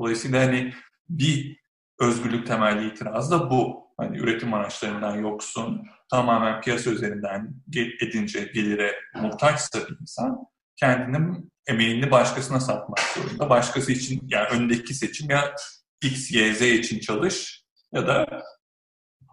[0.00, 0.74] Dolayısıyla hani
[1.08, 1.60] bir
[2.00, 3.90] özgürlük temelli itiraz da bu.
[3.96, 10.38] Hani üretim araçlarından yoksun, tamamen piyasa üzerinden edince gelire muhtaçsa bir insan
[10.76, 13.50] kendinin emeğini başkasına satmak zorunda.
[13.50, 15.54] Başkası için yani öndeki seçim ya
[16.02, 18.42] X, Y, Z için çalış ya da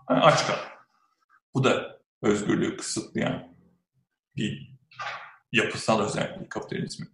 [0.08, 0.58] aç kal.
[1.54, 3.44] Bu da özgürlüğü kısıtlayan
[4.36, 4.78] bir
[5.52, 7.10] yapısal özellik kapitalizmin.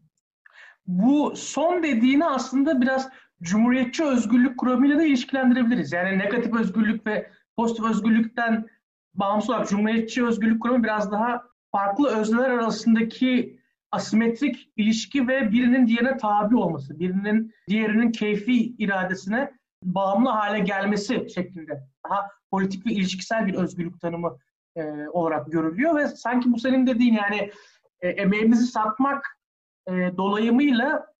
[0.88, 3.10] Bu son dediğini aslında biraz
[3.42, 5.94] cumhuriyetçi özgürlük kuramıyla da ilişkilendirebiliriz.
[5.94, 8.68] Yani negatif özgürlük ve pozitif özgürlükten
[9.14, 13.60] bağımsız olarak cumhuriyetçi özgürlük kuramı biraz daha farklı özneler arasındaki
[13.92, 19.52] asimetrik ilişki ve birinin diğerine tabi olması, birinin diğerinin keyfi iradesine
[19.84, 24.38] bağımlı hale gelmesi şeklinde daha politik ve ilişkisel bir özgürlük tanımı
[24.76, 27.52] e, olarak görülüyor ve sanki bu senin dediğin yani
[28.02, 29.40] e, emeğimizi satmak
[29.88, 31.14] e, dolayımıyla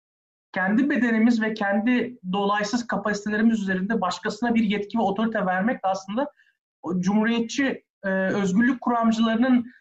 [0.54, 6.32] kendi bedenimiz ve kendi dolaysız kapasitelerimiz üzerinde başkasına bir yetki ve otorite vermek aslında
[7.00, 9.72] cumhuriyetçi e, özgürlük kuramcılarının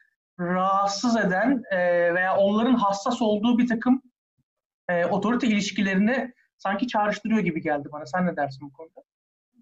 [0.41, 1.79] rahatsız eden e,
[2.15, 4.03] veya onların hassas olduğu bir takım
[4.89, 8.07] e, otorite ilişkilerini sanki çağrıştırıyor gibi geldi bana.
[8.07, 9.01] Sen ne dersin bu konuda?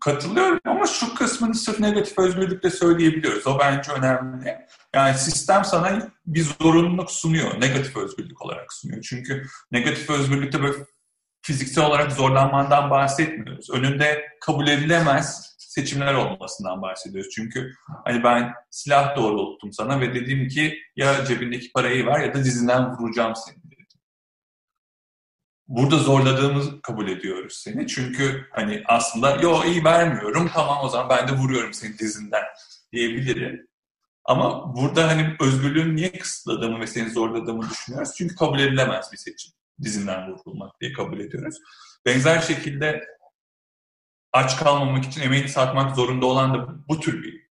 [0.00, 3.46] Katılıyorum ama şu kısmını sırf negatif özgürlükle söyleyebiliyoruz.
[3.46, 4.58] O bence önemli.
[4.94, 7.60] Yani sistem sana bir zorunluluk sunuyor.
[7.60, 9.02] Negatif özgürlük olarak sunuyor.
[9.02, 10.76] Çünkü negatif özgürlükte böyle
[11.42, 13.70] fiziksel olarak zorlanmandan bahsetmiyoruz.
[13.70, 17.30] Önünde kabul edilemez seçimler olmasından bahsediyoruz.
[17.34, 17.72] Çünkü
[18.04, 22.98] hani ben silah doğrulttum sana ve dedim ki ya cebindeki parayı ver ya da dizinden
[22.98, 23.59] vuracağım seni
[25.70, 27.86] burada zorladığımız kabul ediyoruz seni.
[27.86, 32.42] Çünkü hani aslında yo iyi vermiyorum tamam o zaman ben de vuruyorum seni dizinden
[32.92, 33.66] diyebilirim.
[34.24, 38.14] Ama burada hani özgürlüğün niye kısıtladığımı ve seni zorladığımı düşünüyoruz.
[38.16, 39.52] Çünkü kabul edilemez bir seçim.
[39.82, 41.56] Dizinden vurulmak diye kabul ediyoruz.
[42.06, 43.06] Benzer şekilde
[44.32, 47.46] aç kalmamak için emeğini satmak zorunda olan da bu tür bir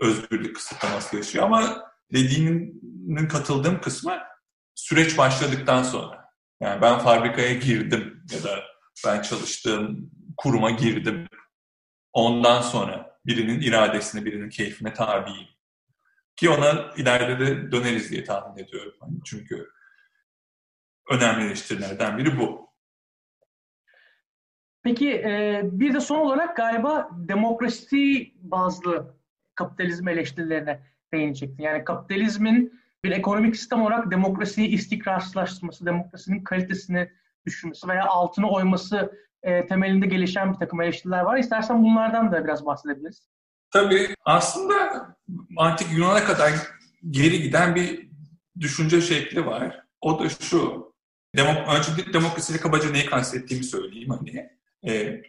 [0.00, 1.44] özgürlük kısıtlaması yaşıyor.
[1.44, 4.18] Ama dediğinin katıldığım kısmı
[4.74, 6.23] süreç başladıktan sonra.
[6.60, 8.64] Yani ben fabrikaya girdim ya da
[9.06, 11.28] ben çalıştığım kuruma girdim.
[12.12, 15.48] Ondan sonra birinin iradesine, birinin keyfine tabiyim.
[16.36, 18.92] Ki ona ileride de döneriz diye tahmin ediyorum.
[19.02, 19.68] Yani çünkü
[21.10, 22.74] önemli eleştirilerden biri bu.
[24.82, 29.16] Peki e, bir de son olarak galiba demokrasi bazlı
[29.54, 30.80] kapitalizm eleştirilerine
[31.12, 31.62] değinecektin.
[31.62, 37.10] Yani kapitalizmin bir ekonomik sistem olarak demokrasiyi istikrarsızlaştırması, demokrasinin kalitesini
[37.46, 41.36] düşürmesi veya altını oyması e, temelinde gelişen bir takım eleştiriler var.
[41.36, 43.28] İstersen bunlardan da biraz bahsedebiliriz.
[43.70, 44.74] Tabii aslında
[45.56, 46.52] antik Yunan'a kadar
[47.10, 48.08] geri giden bir
[48.60, 49.84] düşünce şekli var.
[50.00, 50.92] O da şu,
[51.36, 54.10] demok önce demokrasiyle kabaca neyi kastettiğimi söyleyeyim.
[54.10, 54.50] Hani,
[54.86, 55.22] e,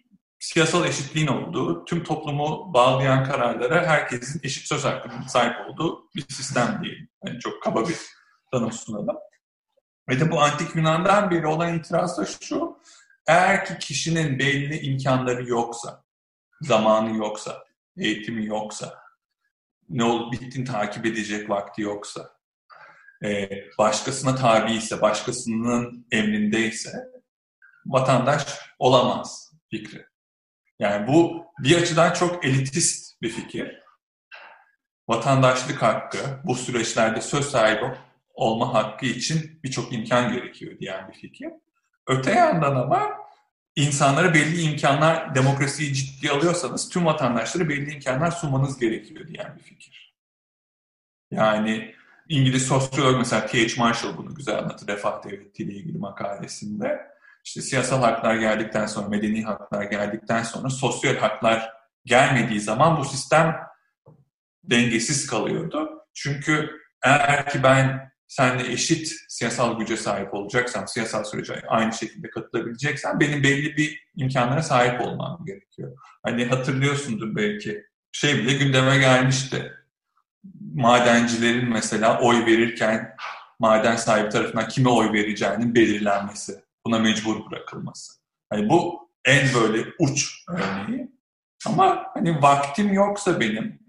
[0.45, 6.79] siyasal eşitliğin olduğu, tüm toplumu bağlayan kararlara herkesin eşit söz hakkının sahip olduğu bir sistem
[6.83, 7.09] diyelim.
[7.25, 7.97] Yani çok kaba bir
[8.51, 9.17] tanım sunalım.
[10.09, 12.79] Ve de bu antik Yunan'dan beri olan itiraz da şu,
[13.27, 16.03] eğer ki kişinin belli imkanları yoksa,
[16.61, 17.65] zamanı yoksa,
[17.97, 19.03] eğitimi yoksa,
[19.89, 22.29] ne olup bittiğini takip edecek vakti yoksa,
[23.23, 26.91] e, başkasına tabi ise, başkasının emrindeyse
[27.85, 28.45] vatandaş
[28.79, 30.14] olamaz fikri.
[30.79, 33.81] Yani bu bir açıdan çok elitist bir fikir.
[35.07, 37.95] Vatandaşlık hakkı, bu süreçlerde söz sahibi
[38.33, 41.49] olma hakkı için birçok imkan gerekiyor diyen bir fikir.
[42.07, 43.11] Öte yandan ama
[43.75, 50.15] insanlara belli imkanlar, demokrasiyi ciddiye alıyorsanız tüm vatandaşlara belli imkanlar sunmanız gerekiyor diyen bir fikir.
[51.31, 51.95] Yani
[52.29, 53.81] İngiliz sosyolog mesela T.H.
[53.81, 57.14] Marshall bunu güzel anlatır refah devletiyle ilgili makalesinde.
[57.45, 61.69] İşte siyasal haklar geldikten sonra, medeni haklar geldikten sonra sosyal haklar
[62.05, 63.55] gelmediği zaman bu sistem
[64.63, 65.89] dengesiz kalıyordu.
[66.13, 66.71] Çünkü
[67.03, 73.43] eğer ki ben seninle eşit siyasal güce sahip olacaksam, siyasal sürece aynı şekilde katılabileceksem benim
[73.43, 75.97] belli bir imkanlara sahip olmam gerekiyor.
[76.23, 79.73] Hani hatırlıyorsundur belki şey bile gündeme gelmişti.
[80.73, 83.15] Madencilerin mesela oy verirken
[83.59, 88.13] maden sahibi tarafından kime oy vereceğinin belirlenmesi, buna mecbur bırakılması.
[88.49, 91.11] Hani bu en böyle uç örneği.
[91.65, 93.79] Ama hani vaktim yoksa benim,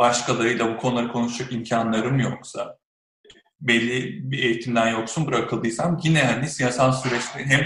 [0.00, 2.78] başkalarıyla bu konuları konuşacak imkanlarım yoksa,
[3.60, 7.60] belli bir eğitimden yoksun bırakıldıysam yine hani siyasal süreçte hem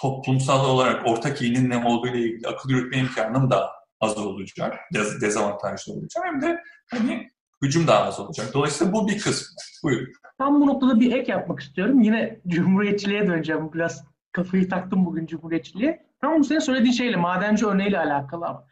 [0.00, 5.20] toplumsal olarak ortak iyinin ne olduğu ile ilgili akıl yürütme imkanım da az olacak, dez
[5.20, 7.30] dezavantajlı olacak hem de hani
[7.60, 8.54] gücüm daha az olacak.
[8.54, 9.56] Dolayısıyla bu bir kısmı.
[9.82, 10.12] Buyurun.
[10.38, 12.00] Tam bu noktada bir ek yapmak istiyorum.
[12.00, 13.72] Yine cumhuriyetçiliğe döneceğim.
[13.72, 16.06] Biraz kafayı taktım bugün cumhuriyetçiliğe.
[16.20, 18.66] Tam bu senin söylediğin şeyle, madenci örneğiyle alakalı ama.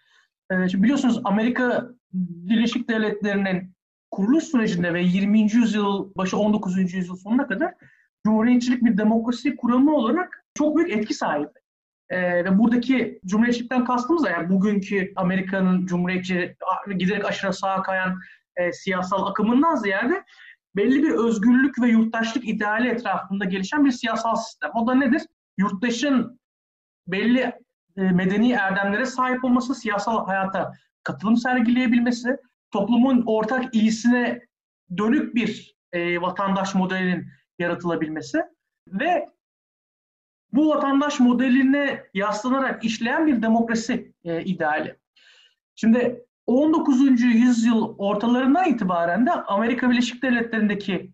[0.51, 3.75] Ee, şimdi biliyorsunuz Amerika Birleşik Devletleri'nin
[4.11, 5.41] kuruluş sürecinde ve 20.
[5.41, 6.95] yüzyıl başı 19.
[6.95, 7.75] yüzyıl sonuna kadar
[8.27, 11.49] cumhuriyetçilik bir demokrasi kuramı olarak çok büyük etki sahibi.
[12.11, 16.57] Ee, ve buradaki cumhuriyetçilikten kastımız da yani bugünkü Amerika'nın cumhuriyetçi
[16.99, 18.21] giderek aşırı sağa kayan
[18.57, 20.25] e, siyasal akımından ziyade
[20.77, 24.71] belli bir özgürlük ve yurttaşlık ideali etrafında gelişen bir siyasal sistem.
[24.75, 25.23] O da nedir?
[25.59, 26.41] Yurttaşın
[27.07, 27.53] belli
[27.97, 30.73] e, medeni erdemlere sahip olması, siyasal hayata
[31.03, 32.37] katılım sergileyebilmesi,
[32.71, 34.41] toplumun ortak iyisine
[34.97, 37.27] dönük bir e, vatandaş modelinin
[37.59, 38.43] yaratılabilmesi
[38.89, 39.29] ve
[40.53, 44.97] bu vatandaş modeline yaslanarak işleyen bir demokrasi e, ideali.
[45.75, 47.21] Şimdi 19.
[47.23, 51.13] yüzyıl ortalarından itibaren de Amerika Birleşik Devletleri'ndeki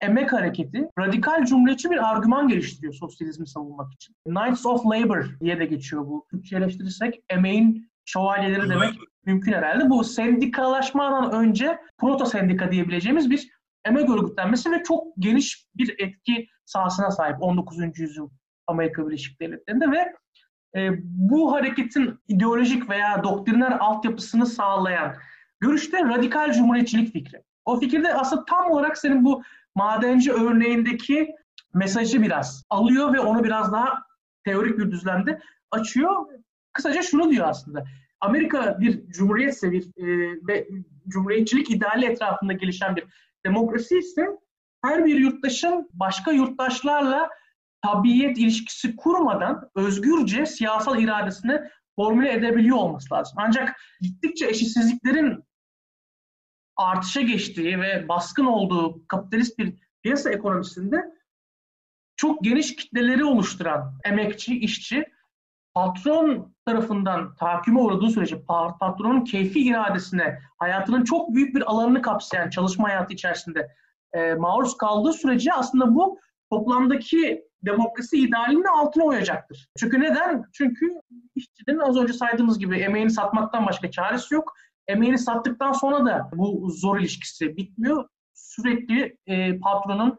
[0.00, 4.14] emek hareketi radikal cumhuriyetçi bir argüman geliştiriyor sosyalizmi savunmak için.
[4.26, 6.26] Knights of Labor diye de geçiyor bu.
[6.30, 8.94] Türkçeleştirirsek emeğin şövalyeleri demek
[9.26, 9.90] mümkün herhalde.
[9.90, 13.50] Bu sendikalaşmadan önce proto sendika diyebileceğimiz bir
[13.84, 17.98] emek örgütlenmesi ve çok geniş bir etki sahasına sahip 19.
[17.98, 18.30] yüzyıl
[18.66, 20.12] Amerika Birleşik Devletleri'nde ve
[20.76, 25.14] e, bu hareketin ideolojik veya doktriner altyapısını sağlayan
[25.60, 27.42] görüşte radikal cumhuriyetçilik fikri.
[27.64, 29.42] O fikirde aslında tam olarak senin bu
[29.74, 31.34] madenci örneğindeki
[31.74, 34.02] mesajı biraz alıyor ve onu biraz daha
[34.44, 36.26] teorik bir düzlemde açıyor.
[36.72, 37.84] Kısaca şunu diyor aslında.
[38.20, 40.06] Amerika bir cumhuriyetse bir e,
[40.48, 40.68] ve
[41.08, 43.04] cumhuriyetçilik ideali etrafında gelişen bir
[43.46, 44.28] demokrasi ise
[44.84, 47.30] her bir yurttaşın başka yurttaşlarla
[47.82, 51.60] tabiyet ilişkisi kurmadan özgürce siyasal iradesini
[51.96, 53.34] formüle edebiliyor olması lazım.
[53.36, 55.44] Ancak gittikçe eşitsizliklerin
[56.76, 61.12] artışa geçtiği ve baskın olduğu kapitalist bir piyasa ekonomisinde
[62.16, 65.04] çok geniş kitleleri oluşturan emekçi, işçi
[65.74, 68.44] patron tarafından tahakküme uğradığı sürece
[68.80, 73.68] patronun keyfi iradesine hayatının çok büyük bir alanını kapsayan çalışma hayatı içerisinde
[74.12, 76.18] e, maruz kaldığı sürece aslında bu
[76.50, 79.68] toplamdaki demokrasi idealinin altına oyacaktır.
[79.78, 80.44] Çünkü neden?
[80.52, 80.90] Çünkü
[81.34, 84.54] işçinin az önce saydığımız gibi emeğini satmaktan başka çaresi yok.
[84.88, 88.08] Emeğini sattıktan sonra da bu zor ilişkisi bitmiyor.
[88.34, 90.18] Sürekli e, patronun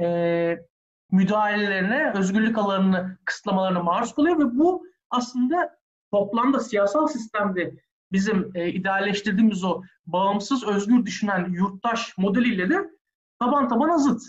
[0.00, 0.58] e,
[1.10, 5.76] müdahalelerine, özgürlük alanını kısıtlamalarına maruz kalıyor ve bu aslında
[6.12, 7.74] toplamda siyasal sistemde
[8.12, 12.90] bizim e, idealleştirdiğimiz o bağımsız, özgür düşünen yurttaş modeliyle de
[13.38, 14.22] taban taban zıt.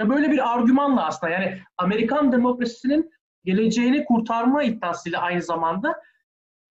[0.00, 3.10] Ve böyle bir argümanla aslında yani Amerikan demokrasisinin
[3.44, 6.02] geleceğini kurtarma iddiasıyla aynı zamanda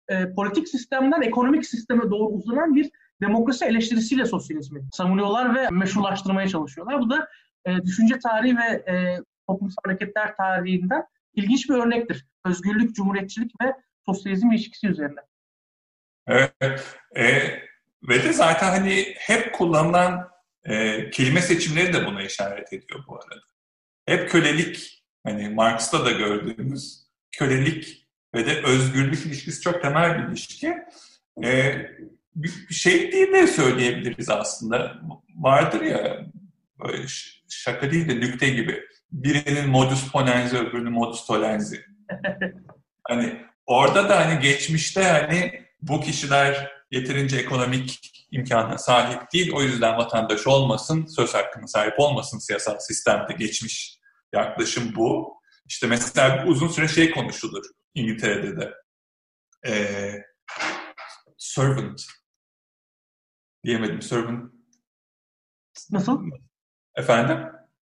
[0.10, 2.92] e, politik sistemden ekonomik sisteme doğru uzanan bir
[3.22, 7.02] demokrasi eleştirisiyle sosyalizmi savunuyorlar ve meşrulaştırmaya çalışıyorlar.
[7.02, 7.28] Bu da
[7.66, 11.04] e, düşünce tarihi ve e, toplumsal hareketler tarihinden
[11.34, 12.26] ilginç bir örnektir.
[12.46, 13.74] Özgürlük, cumhuriyetçilik ve
[14.06, 15.20] sosyalizm ilişkisi üzerine.
[16.28, 16.98] Evet.
[17.16, 17.24] E,
[18.10, 20.30] ve de zaten hani hep kullanılan
[20.68, 23.42] e, kelime seçimleri de buna işaret ediyor bu arada.
[24.06, 30.78] Hep kölelik, hani Marx'ta da gördüğümüz kölelik ve de özgürlük ilişkisi çok temel bir ilişki.
[31.44, 31.76] E,
[32.36, 35.02] bir şey diye de söyleyebiliriz aslında.
[35.36, 36.26] Vardır ya
[36.84, 37.06] böyle
[37.50, 38.84] şaka değil de nükte gibi.
[39.12, 41.86] Birinin modus ponenzi, öbürünün modus tolenzi.
[43.04, 49.52] hani orada da hani geçmişte hani bu kişiler yeterince ekonomik imkana sahip değil.
[49.54, 54.00] O yüzden vatandaş olmasın, söz hakkına sahip olmasın siyasal sistemde geçmiş
[54.34, 55.38] yaklaşım bu.
[55.66, 58.74] İşte mesela uzun süre şey konuşulur İngiltere'de de.
[59.68, 60.14] Ee,
[61.38, 62.02] servant
[63.64, 64.02] diyemedim.
[64.02, 64.54] Servant
[65.92, 66.22] Nasıl?
[66.96, 67.38] Efendim?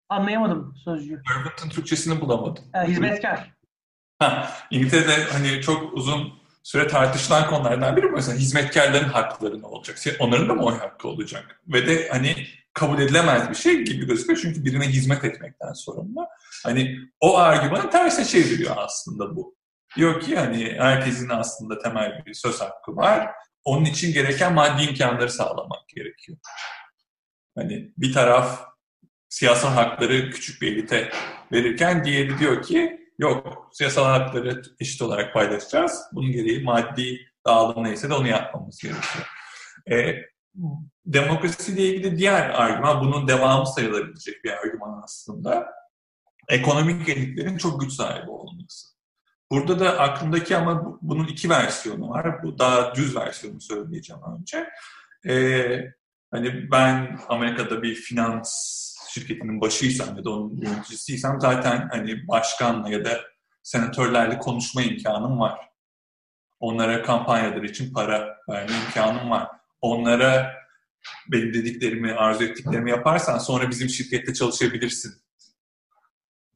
[0.10, 1.22] Anlayamadım sözcüğü.
[1.28, 2.64] Servant'ın Türkçesini bulamadım.
[2.74, 3.54] E, hizmetkar.
[4.20, 9.97] Ha, İngiltere'de hani çok uzun süre tartışılan konulardan biri mesela hizmetkarların hakları ne olacak?
[10.20, 11.61] Onların da mı oy hakkı olacak?
[11.68, 16.28] Ve de hani kabul edilemez bir şey gibi gözüküyor çünkü birine hizmet etmekten sorumlu.
[16.64, 19.55] Hani o argümanı terse çeviriyor aslında bu.
[19.95, 23.30] Diyor ki hani herkesin aslında temel bir söz hakkı var.
[23.64, 26.38] Onun için gereken maddi imkanları sağlamak gerekiyor.
[27.57, 28.66] Hani bir taraf
[29.30, 31.11] siyasal hakları küçük bir elite
[31.51, 36.01] verirken diğeri diyor ki yok siyasal hakları eşit olarak paylaşacağız.
[36.14, 39.28] Bunun gereği maddi dağılım neyse de onu yapmamız gerekiyor.
[39.91, 40.16] E,
[41.05, 45.68] demokrasiyle ilgili diğer argüman, bunun devamı sayılabilecek bir argüman aslında.
[46.49, 48.88] Ekonomik elitlerin çok güç sahibi olması.
[49.51, 52.43] Burada da aklımdaki ama bunun iki versiyonu var.
[52.43, 54.70] Bu daha düz versiyonu söyleyeceğim önce.
[55.28, 55.86] Ee,
[56.32, 58.82] hani ben Amerika'da bir finans
[59.14, 63.22] şirketinin başıysam ya da onun yöneticisiysem zaten hani başkanla ya da
[63.64, 65.59] senatörlerle konuşma imkanım var.
[66.59, 69.47] Onlara kampanyalar için para verme imkanım var.
[69.82, 70.53] Onlara
[71.32, 75.14] benim dediklerimi, arzu ettiklerimi yaparsan sonra bizim şirkette çalışabilirsin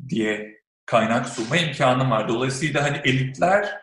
[0.09, 2.27] diye kaynak sunma imkanım var.
[2.27, 3.81] Dolayısıyla hani elitler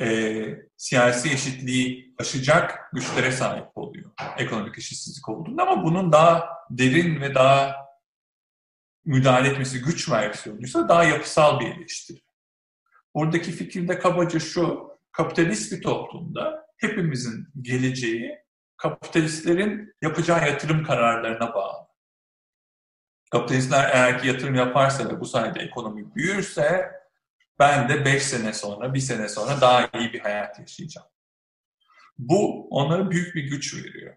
[0.00, 0.44] e,
[0.76, 4.10] siyasi eşitliği aşacak güçlere sahip oluyor.
[4.38, 7.76] Ekonomik eşitsizlik olduğunda ama bunun daha derin ve daha
[9.04, 12.20] müdahale etmesi güç versiyonuysa daha yapısal bir eleştiri.
[13.14, 18.38] Buradaki fikir de kabaca şu, kapitalist bir toplumda hepimizin geleceği
[18.76, 21.86] kapitalistlerin yapacağı yatırım kararlarına bağlı.
[23.30, 26.92] Kapitalistler eğer ki yatırım yaparsa ve bu sayede ekonomi büyürse
[27.58, 31.08] ben de 5 sene sonra, bir sene sonra daha iyi bir hayat yaşayacağım.
[32.18, 34.16] Bu onlara büyük bir güç veriyor.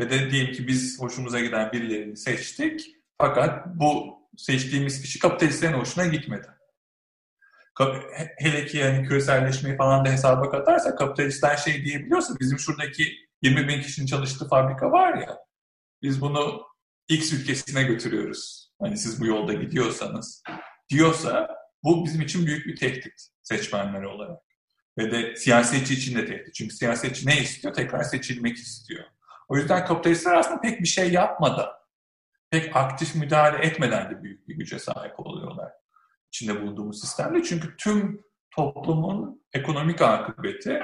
[0.00, 2.96] Ve de diyelim ki biz hoşumuza giden birilerini seçtik.
[3.18, 6.46] Fakat bu seçtiğimiz kişi kapitalistlerin hoşuna gitmedi.
[8.38, 13.80] Hele ki yani küreselleşmeyi falan da hesaba katarsa kapitalistler şey diyebiliyorsa bizim şuradaki 20 bin
[13.80, 15.38] kişinin çalıştığı fabrika var ya
[16.02, 16.66] biz bunu
[17.08, 18.70] X ülkesine götürüyoruz.
[18.80, 20.42] Hani siz bu yolda gidiyorsanız
[20.88, 21.48] diyorsa
[21.84, 24.42] bu bizim için büyük bir tehdit seçmenleri olarak.
[24.98, 26.54] Ve de siyasetçi için de tehdit.
[26.54, 27.74] Çünkü siyasetçi ne istiyor?
[27.74, 29.04] Tekrar seçilmek istiyor.
[29.48, 31.68] O yüzden kapitalistler aslında pek bir şey yapmadan,
[32.50, 35.72] pek aktif müdahale etmeden de büyük bir güce sahip oluyorlar.
[36.28, 37.42] İçinde bulunduğumuz sistemde.
[37.42, 40.80] Çünkü tüm toplumun ekonomik akıbeti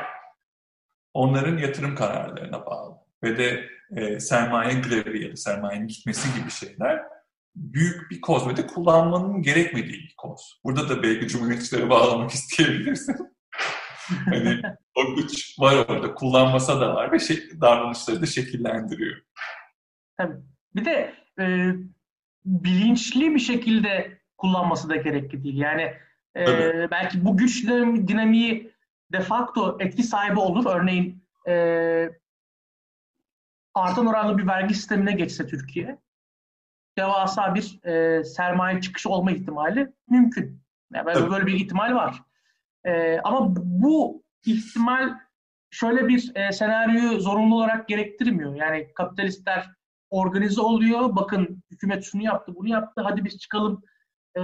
[1.15, 2.97] onların yatırım kararlarına bağlı.
[3.23, 7.03] Ve de e, sermaye grevi ya da sermayenin gitmesi gibi şeyler
[7.57, 10.61] büyük bir koz ve de kullanmanın gerekmediği bir koz.
[10.65, 13.17] Burada da belki cumhuriyetçilere bağlamak isteyebilirsin.
[14.25, 14.63] hani
[14.95, 19.23] o güç var orada, kullanmasa da var ve şey, davranışları da şekillendiriyor.
[20.17, 20.37] Tabii.
[20.75, 21.73] Bir de e,
[22.45, 25.57] bilinçli bir şekilde kullanması da gerekli değil.
[25.57, 25.95] Yani
[26.37, 26.47] e,
[26.91, 27.65] belki bu güç
[28.09, 28.73] dinamiği
[29.13, 30.67] de facto etki sahibi olur.
[30.67, 31.55] Örneğin e,
[33.75, 35.99] artan oranlı bir vergi sistemine geçse Türkiye
[36.99, 40.63] devasa bir e, sermaye çıkışı olma ihtimali mümkün.
[40.95, 42.23] Yani böyle, böyle bir ihtimal var.
[42.85, 45.15] E, ama bu ihtimal
[45.71, 48.55] şöyle bir e, senaryoyu zorunlu olarak gerektirmiyor.
[48.55, 49.71] Yani kapitalistler
[50.11, 51.17] organize oluyor.
[51.17, 53.03] Bakın hükümet şunu yaptı, bunu yaptı.
[53.05, 53.83] Hadi biz çıkalım
[54.37, 54.41] e,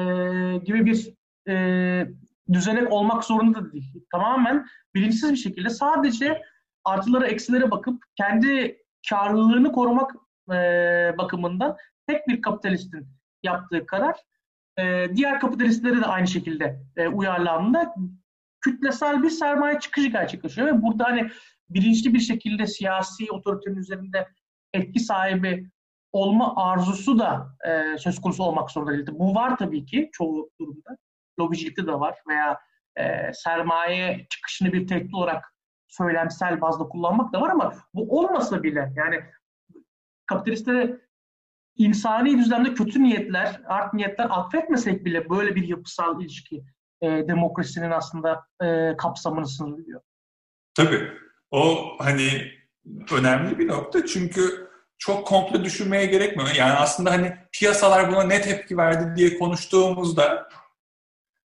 [0.65, 1.15] gibi bir
[1.49, 2.07] e,
[2.53, 4.05] düzenek olmak zorunda da değil.
[4.13, 6.43] Tamamen bilinçsiz bir şekilde sadece
[6.85, 8.79] artıları eksilere bakıp kendi
[9.11, 10.11] karlılığını korumak
[10.53, 10.55] e,
[11.19, 11.77] bakımından
[12.07, 13.09] tek bir kapitalistin
[13.43, 14.17] yaptığı karar
[14.79, 17.95] e, diğer kapitalistlere de aynı şekilde e, uyarlandığında
[18.61, 21.31] kütlesel bir sermaye çıkışı gerçekleşiyor ve burada hani
[21.71, 24.29] bilinçli bir şekilde siyasi otoritenin üzerinde
[24.73, 25.71] etki sahibi
[26.13, 29.07] olma arzusu da e, söz konusu olmak zorunda değil.
[29.13, 30.97] Bu var tabii ki çoğu durumda.
[31.41, 32.61] Lobicilikte de var veya
[32.97, 35.55] e, sermaye çıkışını bir tehdit olarak
[35.89, 39.21] söylemsel bazda kullanmak da var ama bu olmasa bile yani
[40.27, 41.01] kapitalistlere
[41.77, 46.65] insani düzlemde kötü niyetler, art niyetler affetmesek bile böyle bir yapısal ilişki
[47.03, 50.01] e, demokrasinin aslında e, kapsamını sınırlıyor.
[50.75, 51.13] Tabii.
[51.51, 52.53] O hani
[53.13, 54.69] önemli bir nokta çünkü
[54.99, 56.55] çok komple düşünmeye gerekmiyor.
[56.55, 60.49] Yani aslında hani piyasalar buna ne tepki verdi diye konuştuğumuzda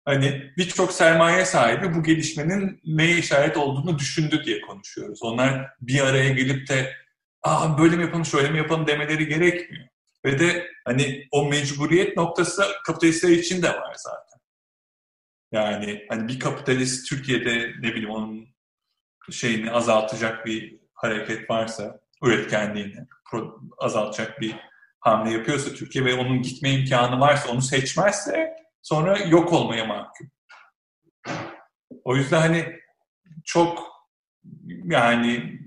[0.04, 5.22] hani birçok sermaye sahibi bu gelişmenin neye işaret olduğunu düşündü diye konuşuyoruz.
[5.22, 6.92] Onlar bir araya gelip de
[7.42, 9.88] Aa, böyle mi yapalım şöyle mi yapalım demeleri gerekmiyor.
[10.24, 14.21] Ve de hani o mecburiyet noktası kapitalistler için de var zaten.
[15.52, 18.48] Yani hani bir kapitalist Türkiye'de ne bileyim onun
[19.30, 23.06] şeyini azaltacak bir hareket varsa, üretkenliğini
[23.78, 24.56] azaltacak bir
[25.00, 30.30] hamle yapıyorsa Türkiye ve onun gitme imkanı varsa onu seçmezse sonra yok olmaya mahkum.
[32.04, 32.76] O yüzden hani
[33.44, 33.92] çok
[34.84, 35.60] yani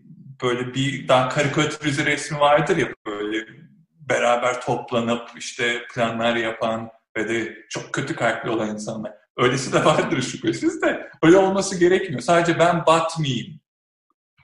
[0.44, 3.46] böyle bir daha karikatürize resmi vardır ya böyle
[3.90, 9.25] beraber toplanıp işte planlar yapan ve de çok kötü kalpli olan insanlar.
[9.38, 12.22] Öylesi de vardır şüphesiz de öyle olması gerekmiyor.
[12.22, 13.60] Sadece ben batmayayım.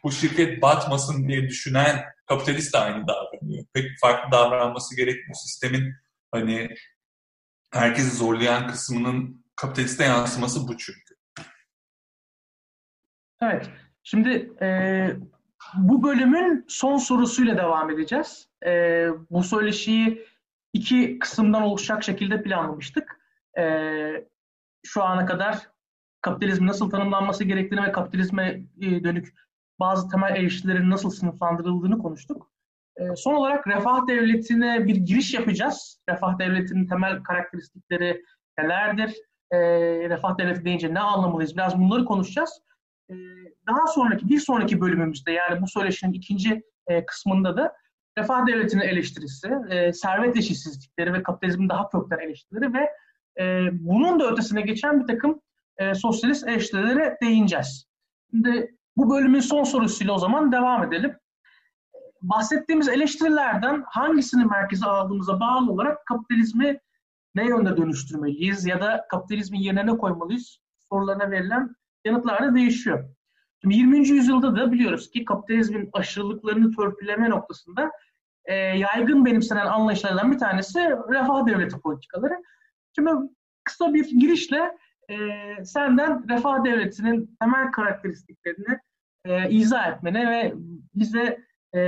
[0.04, 3.66] Bu şirket batmasın diye düşünen kapitalist de aynı davranıyor.
[3.74, 5.36] Pek farklı davranması gerekmiyor.
[5.36, 5.94] Sistemin
[6.32, 6.76] hani
[7.74, 11.16] herkesi zorlayan kısmının kapitaliste yansıması bu çünkü.
[13.42, 13.70] Evet.
[14.04, 14.68] Şimdi e,
[15.78, 18.48] bu bölümün son sorusuyla devam edeceğiz.
[18.66, 20.28] E, bu söyleşiyi
[20.74, 23.22] iki kısımdan oluşacak şekilde planlamıştık.
[23.58, 23.64] E,
[24.84, 25.72] şu ana kadar
[26.22, 29.34] kapitalizmin nasıl tanımlanması gerektiğini ve kapitalizme e, dönük
[29.80, 32.52] bazı temel eleştirilerin nasıl sınıflandırıldığını konuştuk.
[32.98, 36.02] E, son olarak refah devletine bir giriş yapacağız.
[36.10, 38.24] Refah devletinin temel karakteristikleri
[38.58, 39.16] nelerdir?
[39.52, 39.60] E,
[40.10, 41.58] refah devleti deyince ne anlamalıyız?
[41.58, 42.62] Biraz bunları konuşacağız.
[43.68, 46.64] Daha sonraki, bir sonraki bölümümüzde yani bu söyleşinin ikinci
[47.08, 47.74] kısmında da
[48.18, 49.50] refah devletinin eleştirisi,
[49.94, 52.90] servet eşitsizlikleri ve kapitalizmin daha kökten eleştirileri ve
[53.40, 55.42] e, bunun da ötesine geçen bir takım
[55.78, 57.86] e, sosyalist eleştirilere değineceğiz.
[58.32, 61.16] Şimdi bu bölümün son sorusuyla o zaman devam edelim.
[62.22, 66.80] Bahsettiğimiz eleştirilerden hangisini merkeze aldığımıza bağlı olarak kapitalizmi
[67.36, 70.60] ne yönde dönüştürmeliyiz ya da kapitalizmin yerine ne koymalıyız
[70.90, 71.76] sorularına verilen
[72.06, 73.10] yanıtlar da değişiyor.
[73.62, 74.08] Şimdi 20.
[74.10, 77.92] yüzyılda da biliyoruz ki kapitalizmin aşırılıklarını törpüleme noktasında
[78.46, 82.44] e, yaygın benimsenen anlayışlardan bir tanesi refah devleti politikaları.
[82.96, 83.12] Şimdi
[83.64, 84.78] kısa bir girişle
[85.10, 85.16] e,
[85.66, 88.80] senden refah devletinin temel karakteristiklerini
[89.26, 90.54] e, izah etmene ve
[90.96, 91.82] bize e,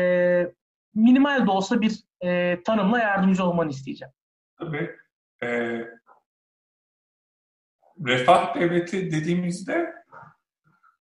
[0.95, 4.13] minimal de olsa bir e, tanımla yardımcı olmanı isteyeceğim.
[4.59, 4.95] Tabii.
[5.43, 5.47] E,
[8.05, 9.93] refah devleti dediğimizde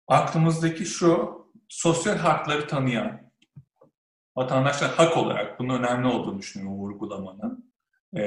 [0.07, 3.31] aklımızdaki şu sosyal hakları tanıyan
[4.35, 7.64] vatandaşlar hak olarak bunun önemli olduğunu düşünüyorum vurgulamanın.
[8.15, 8.21] E,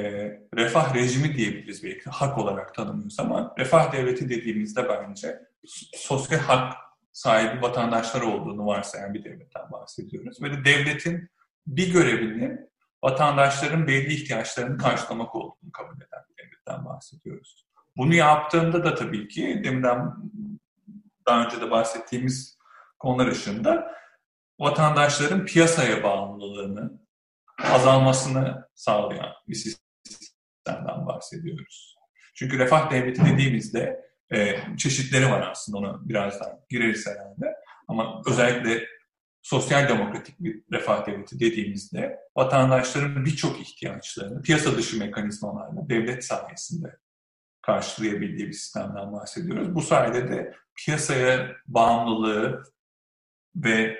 [0.55, 5.39] refah rejimi diyebiliriz belki hak olarak tanımlıyoruz ama refah devleti dediğimizde bence
[5.93, 6.73] sosyal hak
[7.11, 10.41] sahibi vatandaşlar olduğunu varsayan bir devletten bahsediyoruz.
[10.41, 11.29] Ve de devletin
[11.67, 12.59] bir görevini
[13.03, 17.65] vatandaşların belli ihtiyaçlarını karşılamak olduğunu kabul eden bir devletten bahsediyoruz.
[17.97, 20.13] Bunu yaptığında da tabii ki deminden
[21.27, 22.57] daha önce de bahsettiğimiz
[22.99, 23.91] konular ışığında
[24.59, 26.99] vatandaşların piyasaya bağımlılığını
[27.63, 29.55] azalmasını sağlayan bir
[30.69, 31.95] sistemden bahsediyoruz.
[32.35, 34.01] Çünkü refah devleti dediğimizde
[34.33, 37.55] e, çeşitleri var aslında ona birazdan gireriz herhalde.
[37.87, 38.85] Ama özellikle
[39.41, 46.97] sosyal demokratik bir refah devleti dediğimizde vatandaşların birçok ihtiyaçlarını piyasa dışı mekanizmalarla devlet sayesinde
[47.61, 49.75] karşılayabildiği bir sistemden bahsediyoruz.
[49.75, 52.63] Bu sayede de piyasaya bağımlılığı
[53.55, 53.97] ve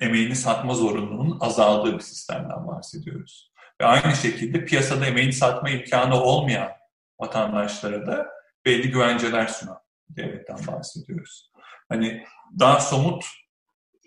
[0.00, 3.49] emeğini satma zorunluluğunun azaldığı bir sistemden bahsediyoruz.
[3.80, 6.72] Ve aynı şekilde piyasada emeğini satma imkanı olmayan
[7.20, 8.28] vatandaşlara da
[8.64, 9.78] belli güvenceler sunan
[10.10, 11.52] devletten bahsediyoruz.
[11.88, 12.24] Hani
[12.58, 13.24] daha somut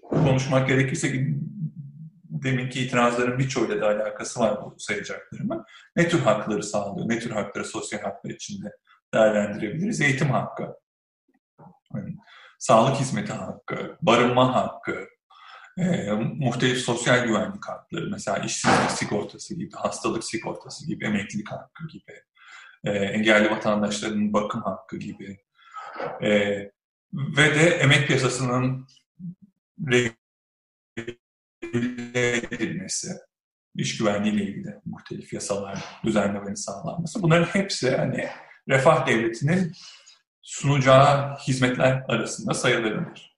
[0.09, 1.13] konuşmak gerekirse
[2.43, 5.65] deminki itirazların birçoğuyla da alakası var bu sayacaklarımın.
[5.95, 8.71] Ne tür hakları sağlıyor, ne tür hakları sosyal haklar içinde
[9.13, 10.01] değerlendirebiliriz?
[10.01, 10.75] Eğitim hakkı,
[11.95, 12.15] yani,
[12.59, 15.07] sağlık hizmeti hakkı, barınma hakkı,
[15.77, 22.21] e, muhtelif sosyal güvenlik hakları, mesela işsizlik sigortası gibi, hastalık sigortası gibi, emeklilik hakkı gibi,
[22.83, 25.39] e, engelli vatandaşların bakım hakkı gibi
[26.21, 26.29] e,
[27.13, 28.87] ve de emek piyasasının
[29.87, 30.17] regüle
[32.51, 33.07] edilmesi,
[33.75, 37.21] iş güvenliği ile ilgili muhtelif yasalar düzenlemenin sağlanması.
[37.21, 38.29] Bunların hepsi hani
[38.69, 39.73] refah devletinin
[40.41, 43.37] sunacağı hizmetler arasında sayılabilir.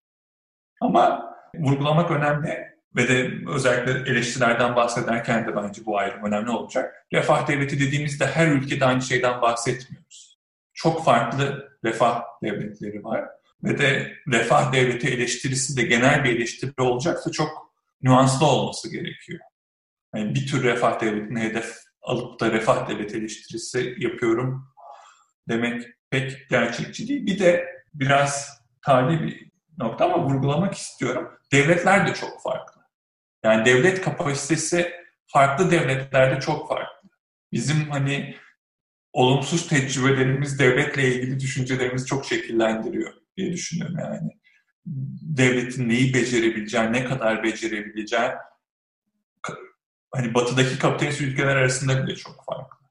[0.82, 7.06] Ama vurgulamak önemli ve de özellikle eleştirilerden bahsederken de bence bu ayrım önemli olacak.
[7.14, 10.40] Refah devleti dediğimizde her ülkede aynı şeyden bahsetmiyoruz.
[10.74, 13.26] Çok farklı refah devletleri var
[13.64, 19.40] ve de refah devleti eleştirisi de genel bir eleştiri olacaksa çok nüanslı olması gerekiyor.
[20.16, 24.74] Yani bir tür refah devletini hedef alıp da refah devleti eleştirisi yapıyorum
[25.50, 27.26] demek pek gerçekçi değil.
[27.26, 31.40] Bir de biraz tali bir nokta ama vurgulamak istiyorum.
[31.52, 32.82] Devletler de çok farklı.
[33.44, 34.92] Yani devlet kapasitesi
[35.28, 37.10] farklı devletlerde çok farklı.
[37.52, 38.36] Bizim hani
[39.14, 44.32] olumsuz tecrübelerimiz devletle ilgili düşüncelerimizi çok şekillendiriyor diye düşünüyorum yani.
[45.38, 48.32] Devletin neyi becerebileceği, ne kadar becerebileceği
[50.12, 52.88] hani batıdaki kapitalist ülkeler arasında bile çok farklı.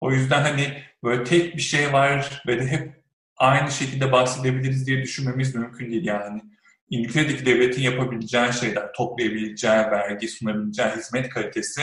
[0.00, 2.99] O yüzden hani böyle tek bir şey var ve de hep
[3.40, 6.42] aynı şekilde bahsedebiliriz diye düşünmemiz mümkün değil yani.
[6.90, 11.80] İngiltere'deki devletin yapabileceği şeyler, toplayabileceği vergi, sunabileceği hizmet kalitesi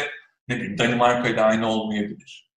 [0.48, 2.52] ne bileyim Danimarka ile aynı olmayabilir.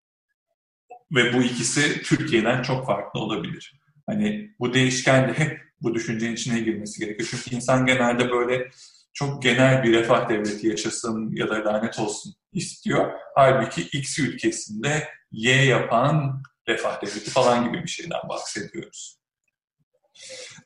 [1.16, 3.80] Ve bu ikisi Türkiye'den çok farklı olabilir.
[4.06, 7.30] Hani bu değişken de hep bu düşüncenin içine girmesi gerekiyor.
[7.32, 8.70] Çünkü insan genelde böyle
[9.14, 13.12] çok genel bir refah devleti yaşasın ya da lanet olsun istiyor.
[13.36, 19.20] Halbuki X ülkesinde Y yapan refah devleti falan gibi bir şeyden bahsediyoruz.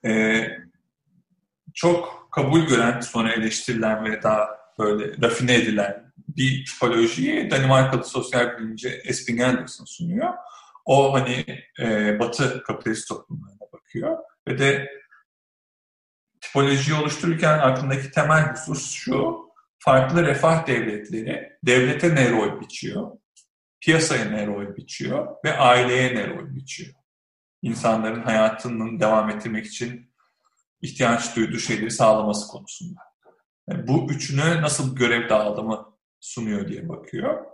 [0.06, 0.48] Ee,
[1.74, 4.50] çok kabul gören, sonra eleştirilen ve daha
[4.80, 10.34] böyle rafine edilen bir tipolojiyi Danimarkalı sosyal bilimci Esping Anderson sunuyor.
[10.86, 11.46] O hani
[11.80, 14.90] e, batı kapitalist toplumlarına bakıyor ve de
[16.42, 19.44] tipolojiyi oluştururken aklındaki temel husus şu,
[19.80, 23.12] farklı refah devletleri devlete ne rol biçiyor,
[23.84, 26.94] piyasaya ne rol biçiyor ve aileye ne rol biçiyor.
[27.62, 30.14] İnsanların hayatının devam ettirmek için
[30.82, 33.00] ihtiyaç duyduğu şeyleri sağlaması konusunda.
[33.70, 37.46] Yani bu üçüne nasıl görev dağılımı sunuyor diye bakıyor.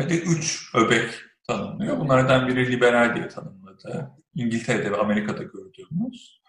[0.00, 1.10] Ve de üç öbek
[1.46, 2.00] tanımlıyor.
[2.00, 4.10] Bunlardan biri liberal diye tanımladı.
[4.34, 6.42] İngiltere'de ve Amerika'da gördüğümüz.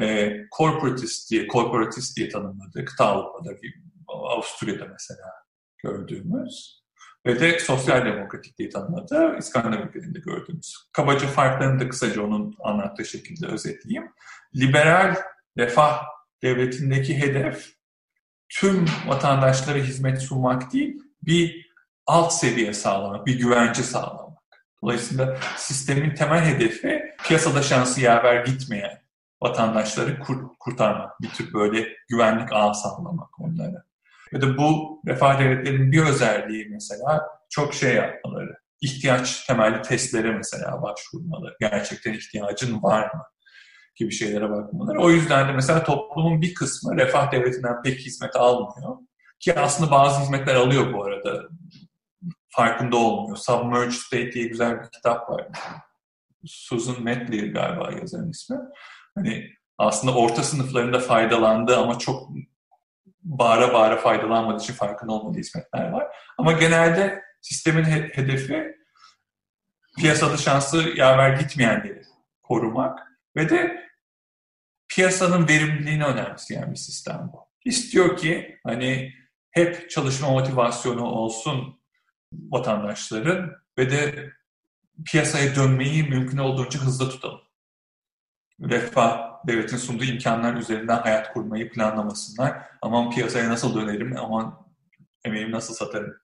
[0.00, 2.84] E, corporatist diye, corporatist diye tanımladı.
[2.84, 3.50] Kıta Avrupa'da,
[4.08, 5.28] Avusturya'da mesela
[5.78, 6.79] gördüğümüz.
[7.26, 9.36] Ve de sosyal demokratik diye tanımladı.
[9.38, 10.76] İskandinav ülkelerinde gördüğümüz.
[10.92, 14.12] Kabaca farklarını da kısaca onun anlattığı şekilde özetleyeyim.
[14.56, 15.16] Liberal
[15.58, 16.02] refah
[16.42, 17.80] devletindeki hedef
[18.48, 21.70] tüm vatandaşlara hizmet sunmak değil, bir
[22.06, 24.30] alt seviye sağlamak, bir güvence sağlamak.
[24.82, 29.02] Dolayısıyla sistemin temel hedefi piyasada şansı yaver gitmeyen
[29.42, 33.84] vatandaşları kur, kurtarmak, bir tür böyle güvenlik ağı sağlamak onlara.
[34.34, 38.56] Ve de bu refah devletlerinin bir özelliği mesela çok şey yapmaları.
[38.80, 41.56] İhtiyaç temelli testlere mesela başvurmaları.
[41.60, 43.22] Gerçekten ihtiyacın var mı?
[44.00, 45.00] gibi şeylere bakmaları.
[45.00, 48.96] O yüzden de mesela toplumun bir kısmı refah devletinden pek hizmet almıyor.
[49.40, 51.48] Ki aslında bazı hizmetler alıyor bu arada.
[52.48, 53.36] Farkında olmuyor.
[53.36, 55.46] Submerged State diye güzel bir kitap var.
[56.46, 58.56] Susan Metlier galiba yazarın ismi.
[59.14, 62.30] Hani aslında orta sınıflarında faydalandı ama çok
[63.22, 66.06] bağıra bağıra faydalanmadığı için farkında olmadığı hizmetler var.
[66.38, 68.76] Ama genelde sistemin he- hedefi
[69.98, 72.02] piyasada şansı yaver gitmeyenleri
[72.42, 72.98] korumak
[73.36, 73.90] ve de
[74.88, 77.48] piyasanın verimliliğini önemseyen bir sistem bu.
[77.64, 79.12] İstiyor ki hani
[79.50, 81.80] hep çalışma motivasyonu olsun
[82.32, 84.30] vatandaşların ve de
[85.06, 87.40] piyasaya dönmeyi mümkün olduğunca hızlı tutalım.
[88.60, 92.62] Refah devletin sunduğu imkanlar üzerinden hayat kurmayı planlamasınlar.
[92.82, 94.66] Aman piyasaya nasıl dönerim, aman
[95.24, 96.14] emeğimi nasıl satarım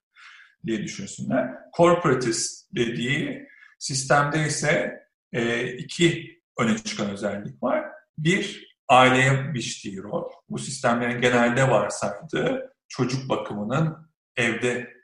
[0.65, 1.49] diye düşünsünler.
[1.77, 3.47] Corporatist dediği
[3.79, 4.99] sistemde ise
[5.33, 7.85] e, iki öne çıkan özellik var.
[8.17, 10.31] Bir, aileye biçtiği rol.
[10.49, 14.97] Bu sistemlerin genelde varsaydığı çocuk bakımının evde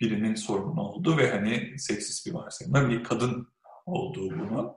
[0.00, 3.48] birinin sorumlu olduğu ve hani seksist bir varsayımda bir kadın
[3.86, 4.76] olduğu bunu.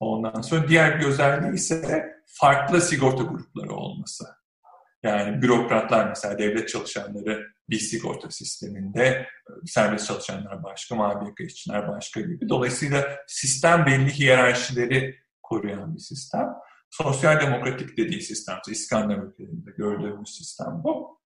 [0.00, 4.24] Ondan sonra diğer bir özelliği ise farklı sigorta grupları olması.
[5.02, 9.26] Yani bürokratlar mesela devlet çalışanları bir sigorta sisteminde,
[9.66, 12.48] serbest çalışanlar başka, yaka işçiler başka gibi.
[12.48, 16.48] Dolayısıyla sistem belli hiyerarşileri koruyan bir sistem.
[16.90, 21.20] Sosyal demokratik dediği sistem, İskandinav ülkelerinde gördüğümüz sistem bu.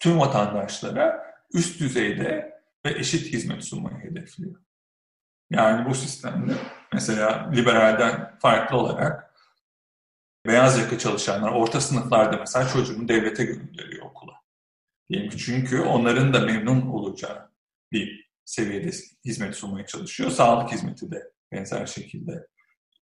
[0.00, 1.22] Tüm vatandaşlara
[1.54, 2.52] üst düzeyde
[2.86, 4.56] ve eşit hizmet sunmayı hedefliyor.
[5.50, 6.52] Yani bu sistemde
[6.92, 9.34] mesela liberalden farklı olarak
[10.46, 14.32] beyaz yaka çalışanlar orta sınıflarda mesela çocuğunu devlete gönderiyor okula.
[15.10, 17.50] Diyelim çünkü onların da memnun olacağı
[17.92, 18.90] bir seviyede
[19.24, 20.30] hizmet sunmaya çalışıyor.
[20.30, 22.46] Sağlık hizmeti de benzer şekilde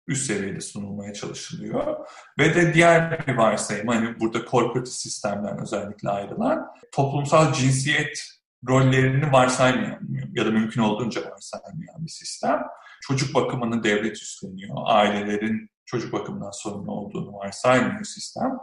[0.09, 2.07] üst seviyede sunulmaya çalışılıyor.
[2.39, 8.37] Ve de diğer bir varsayım, hani burada corporate sistemden özellikle ayrılan toplumsal cinsiyet
[8.69, 10.01] rollerini varsaymayan
[10.33, 12.63] ya da mümkün olduğunca varsaymayan bir sistem.
[13.01, 14.77] Çocuk bakımını devlet üstleniyor.
[14.85, 18.59] Ailelerin çocuk bakımından sorumlu olduğunu varsaymıyor sistem.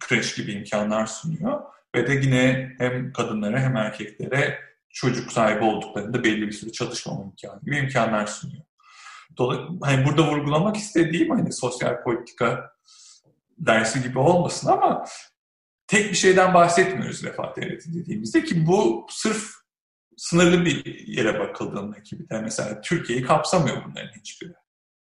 [0.00, 1.62] Kreş gibi imkanlar sunuyor.
[1.94, 4.58] Ve de yine hem kadınlara hem erkeklere
[4.90, 8.62] çocuk sahibi olduklarında belli bir süre çalışmama imkanı gibi imkanlar sunuyor.
[9.38, 12.70] Dolayısıyla hani burada vurgulamak istediğim hani sosyal politika
[13.58, 15.04] dersi gibi olmasın ama
[15.86, 19.63] tek bir şeyden bahsetmiyoruz refah devleti dediğimizde ki bu sırf
[20.16, 24.52] sınırlı bir yere bakıldığında ki de mesela Türkiye'yi kapsamıyor bunların hiçbiri.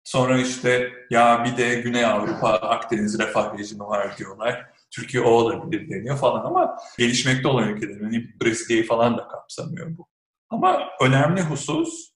[0.04, 4.66] Sonra işte ya bir de Güney Avrupa Akdeniz refah rejimi var diyorlar.
[4.92, 10.08] Türkiye o olabilir deniyor falan ama gelişmekte olan ülkelerin hani Brezilya'yı falan da kapsamıyor bu.
[10.50, 12.12] Ama önemli husus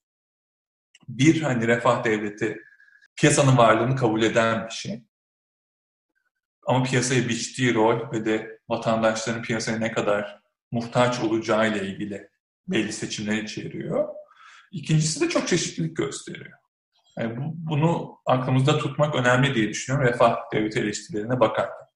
[1.07, 2.57] bir hani refah devleti
[3.15, 5.03] piyasanın varlığını kabul eden bir şey.
[6.67, 10.41] Ama piyasaya biçtiği rol ve de vatandaşların piyasaya ne kadar
[10.71, 12.30] muhtaç olacağı ile ilgili
[12.71, 14.09] belli seçimler içeriyor.
[14.71, 16.51] İkincisi de çok çeşitlilik gösteriyor.
[17.19, 21.87] Yani bu, bunu aklımızda tutmak önemli diye düşünüyorum refah devleti eleştirilerine bakarken.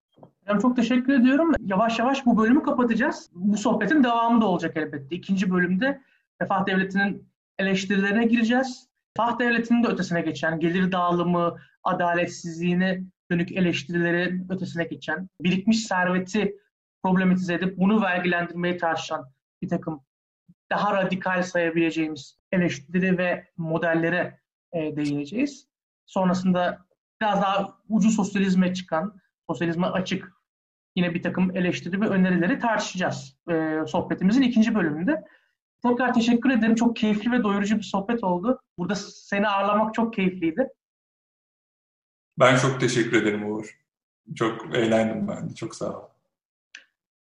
[0.48, 1.52] Yani çok teşekkür ediyorum.
[1.60, 3.30] Yavaş yavaş bu bölümü kapatacağız.
[3.34, 5.16] Bu sohbetin devamı da olacak elbette.
[5.16, 6.02] İkinci bölümde
[6.42, 7.30] refah devletinin
[7.60, 8.88] eleştirilerine gireceğiz.
[9.18, 16.56] Refah devletinin de ötesine geçen, gelir dağılımı, adaletsizliğine dönük eleştirilerin ötesine geçen, birikmiş serveti
[17.04, 19.32] problematize edip bunu vergilendirmeyi tartışan
[19.62, 20.02] bir takım
[20.70, 24.40] daha radikal sayabileceğimiz eleştiri ve modellere
[24.74, 25.68] e, değineceğiz.
[26.06, 26.86] Sonrasında
[27.22, 30.36] biraz daha ucu sosyalizme çıkan, sosyalizme açık
[30.96, 35.26] yine bir takım eleştiri ve önerileri tartışacağız e, sohbetimizin ikinci bölümünde.
[35.84, 36.76] Tekrar teşekkür ederim.
[36.76, 38.62] Çok keyifli ve doyurucu bir sohbet oldu.
[38.78, 40.70] Burada seni ağırlamak çok keyifliydi.
[42.40, 43.80] Ben çok teşekkür ederim Uğur.
[44.36, 45.56] Çok eğlendim ben de.
[45.56, 46.04] Çok sağ ol.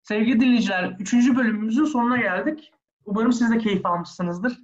[0.03, 2.73] Sevgili dinleyiciler, üçüncü bölümümüzün sonuna geldik.
[3.05, 4.61] Umarım siz de keyif almışsınızdır.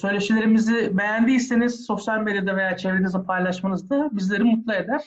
[0.00, 5.02] Söyleşilerimizi beğendiyseniz sosyal medyada veya çevrenizde paylaşmanız da bizleri mutlu eder.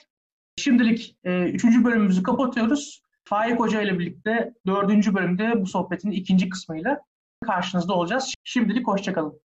[0.57, 3.01] Şimdilik e, üçüncü bölümümüzü kapatıyoruz.
[3.23, 7.01] Faik Hoca ile birlikte dördüncü bölümde bu sohbetin ikinci kısmıyla
[7.45, 8.33] karşınızda olacağız.
[8.43, 9.44] Şimdilik hoşçakalın.